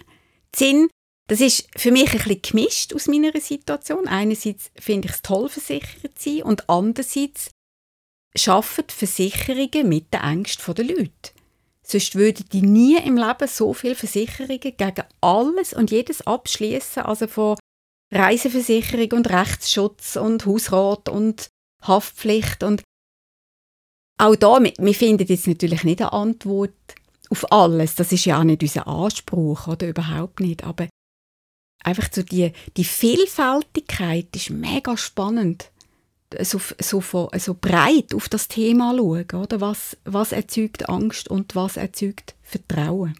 Sinn. 0.56 0.88
Das 1.26 1.42
ist 1.42 1.68
für 1.76 1.92
mich 1.92 2.10
ein 2.10 2.18
bisschen 2.18 2.40
gemischt 2.40 2.94
aus 2.94 3.06
meiner 3.06 3.38
Situation. 3.38 4.08
Einerseits 4.08 4.70
finde 4.80 5.08
ich 5.08 5.14
es 5.14 5.22
toll, 5.22 5.50
versichert 5.50 6.18
zu 6.18 6.30
sein 6.30 6.42
und 6.42 6.70
andererseits 6.70 7.50
schaffen 8.36 8.84
Versicherungen 8.88 9.88
mit 9.88 10.12
den 10.12 10.20
Ängsten 10.20 10.74
der 10.74 10.84
Leute. 10.84 11.32
Sonst 11.82 12.14
würden 12.14 12.44
die 12.52 12.62
nie 12.62 12.98
im 12.98 13.16
Leben 13.16 13.48
so 13.48 13.72
viele 13.72 13.94
Versicherungen 13.94 14.60
gegen 14.60 15.04
alles 15.20 15.72
und 15.72 15.90
jedes 15.90 16.26
abschließen, 16.26 17.02
also 17.02 17.26
von 17.26 17.56
Reiseversicherung 18.12 19.12
und 19.12 19.30
Rechtsschutz 19.30 20.16
und 20.16 20.44
Hausrat 20.44 21.08
und 21.08 21.48
Haftpflicht 21.82 22.62
und 22.62 22.82
auch 24.20 24.34
da, 24.34 24.58
wir 24.60 24.94
finden 24.94 25.26
jetzt 25.28 25.46
natürlich 25.46 25.84
nicht 25.84 26.02
eine 26.02 26.12
Antwort 26.12 26.72
auf 27.30 27.52
alles. 27.52 27.94
Das 27.94 28.10
ist 28.10 28.24
ja 28.24 28.40
auch 28.40 28.44
nicht 28.44 28.62
unser 28.62 28.86
Anspruch 28.88 29.68
oder 29.68 29.88
überhaupt 29.88 30.40
nicht. 30.40 30.64
Aber 30.64 30.88
einfach 31.84 32.08
so 32.12 32.22
die, 32.22 32.52
die 32.76 32.84
Vielfältigkeit 32.84 34.34
ist 34.34 34.50
mega 34.50 34.96
spannend 34.96 35.70
so, 36.40 36.60
so, 36.80 37.30
so 37.36 37.54
breit 37.54 38.14
auf 38.14 38.28
das 38.28 38.48
Thema 38.48 38.94
schauen. 38.96 39.26
Oder? 39.32 39.60
Was, 39.60 39.96
was 40.04 40.32
erzeugt 40.32 40.88
Angst 40.88 41.28
und 41.28 41.54
was 41.54 41.76
erzeugt 41.76 42.34
Vertrauen? 42.42 43.14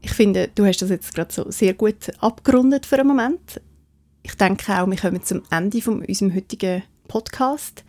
Ich 0.00 0.12
finde, 0.12 0.50
du 0.54 0.66
hast 0.66 0.82
das 0.82 0.90
jetzt 0.90 1.14
gerade 1.14 1.32
so 1.32 1.50
sehr 1.50 1.74
gut 1.74 2.12
abgerundet 2.20 2.84
für 2.84 2.98
einen 2.98 3.08
Moment. 3.08 3.60
Ich 4.22 4.34
denke 4.34 4.78
auch, 4.78 4.86
wir 4.86 4.96
kommen 4.96 5.22
zum 5.22 5.42
Ende 5.50 5.80
von 5.80 6.04
unserem 6.04 6.34
heutigen 6.34 6.82
Podcast. 7.08 7.84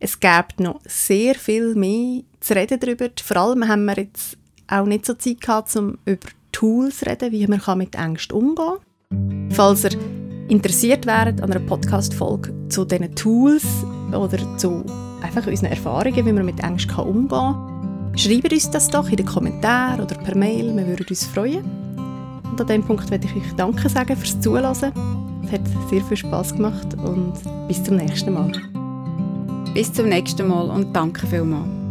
Es 0.00 0.18
gibt 0.18 0.58
noch 0.58 0.80
sehr 0.84 1.36
viel 1.36 1.76
mehr 1.76 2.22
zu 2.40 2.54
reden 2.54 2.80
darüber. 2.80 3.08
Vor 3.22 3.36
allem 3.36 3.68
haben 3.68 3.84
wir 3.84 3.96
jetzt 3.96 4.36
auch 4.66 4.86
nicht 4.86 5.06
so 5.06 5.14
Zeit 5.14 5.40
gehabt, 5.40 5.74
um 5.76 5.98
über 6.04 6.28
Tools 6.50 6.98
zu 6.98 7.06
reden, 7.06 7.30
wie 7.30 7.46
man 7.46 7.78
mit 7.78 7.94
Ängsten 7.94 8.36
umgehen 8.36 8.78
kann. 9.10 9.50
Falls 9.52 9.84
ihr 9.84 10.21
interessiert 10.52 11.06
wären 11.06 11.40
an 11.40 11.50
einer 11.50 11.60
Podcast-Folge 11.60 12.52
zu 12.68 12.84
diesen 12.84 13.14
Tools 13.14 13.64
oder 14.12 14.38
zu 14.58 14.84
einfach 15.22 15.46
unseren 15.46 15.70
Erfahrungen, 15.70 16.26
wie 16.26 16.32
man 16.32 16.44
mit 16.44 16.62
Ängsten 16.62 16.94
umgehen 16.94 17.28
kann, 17.28 18.18
schreibt 18.18 18.52
uns 18.52 18.70
das 18.70 18.90
doch 18.90 19.08
in 19.08 19.16
den 19.16 19.24
Kommentaren 19.24 20.02
oder 20.02 20.14
per 20.14 20.36
Mail. 20.36 20.76
Wir 20.76 20.86
würden 20.86 21.06
uns 21.08 21.24
freuen. 21.24 21.64
Und 22.50 22.60
an 22.60 22.66
diesem 22.66 22.84
Punkt 22.84 23.10
möchte 23.10 23.26
ich 23.28 23.34
euch 23.34 23.52
Danke 23.56 23.88
sagen 23.88 24.14
fürs 24.14 24.38
Zuhören. 24.40 24.66
Hat 24.66 25.60
sehr 25.88 26.02
viel 26.02 26.16
Spaß 26.18 26.54
gemacht 26.54 26.94
und 27.02 27.32
bis 27.66 27.82
zum 27.82 27.96
nächsten 27.96 28.34
Mal. 28.34 28.52
Bis 29.72 29.90
zum 29.90 30.10
nächsten 30.10 30.46
Mal 30.46 30.68
und 30.68 30.94
danke 30.94 31.26
vielmals. 31.26 31.81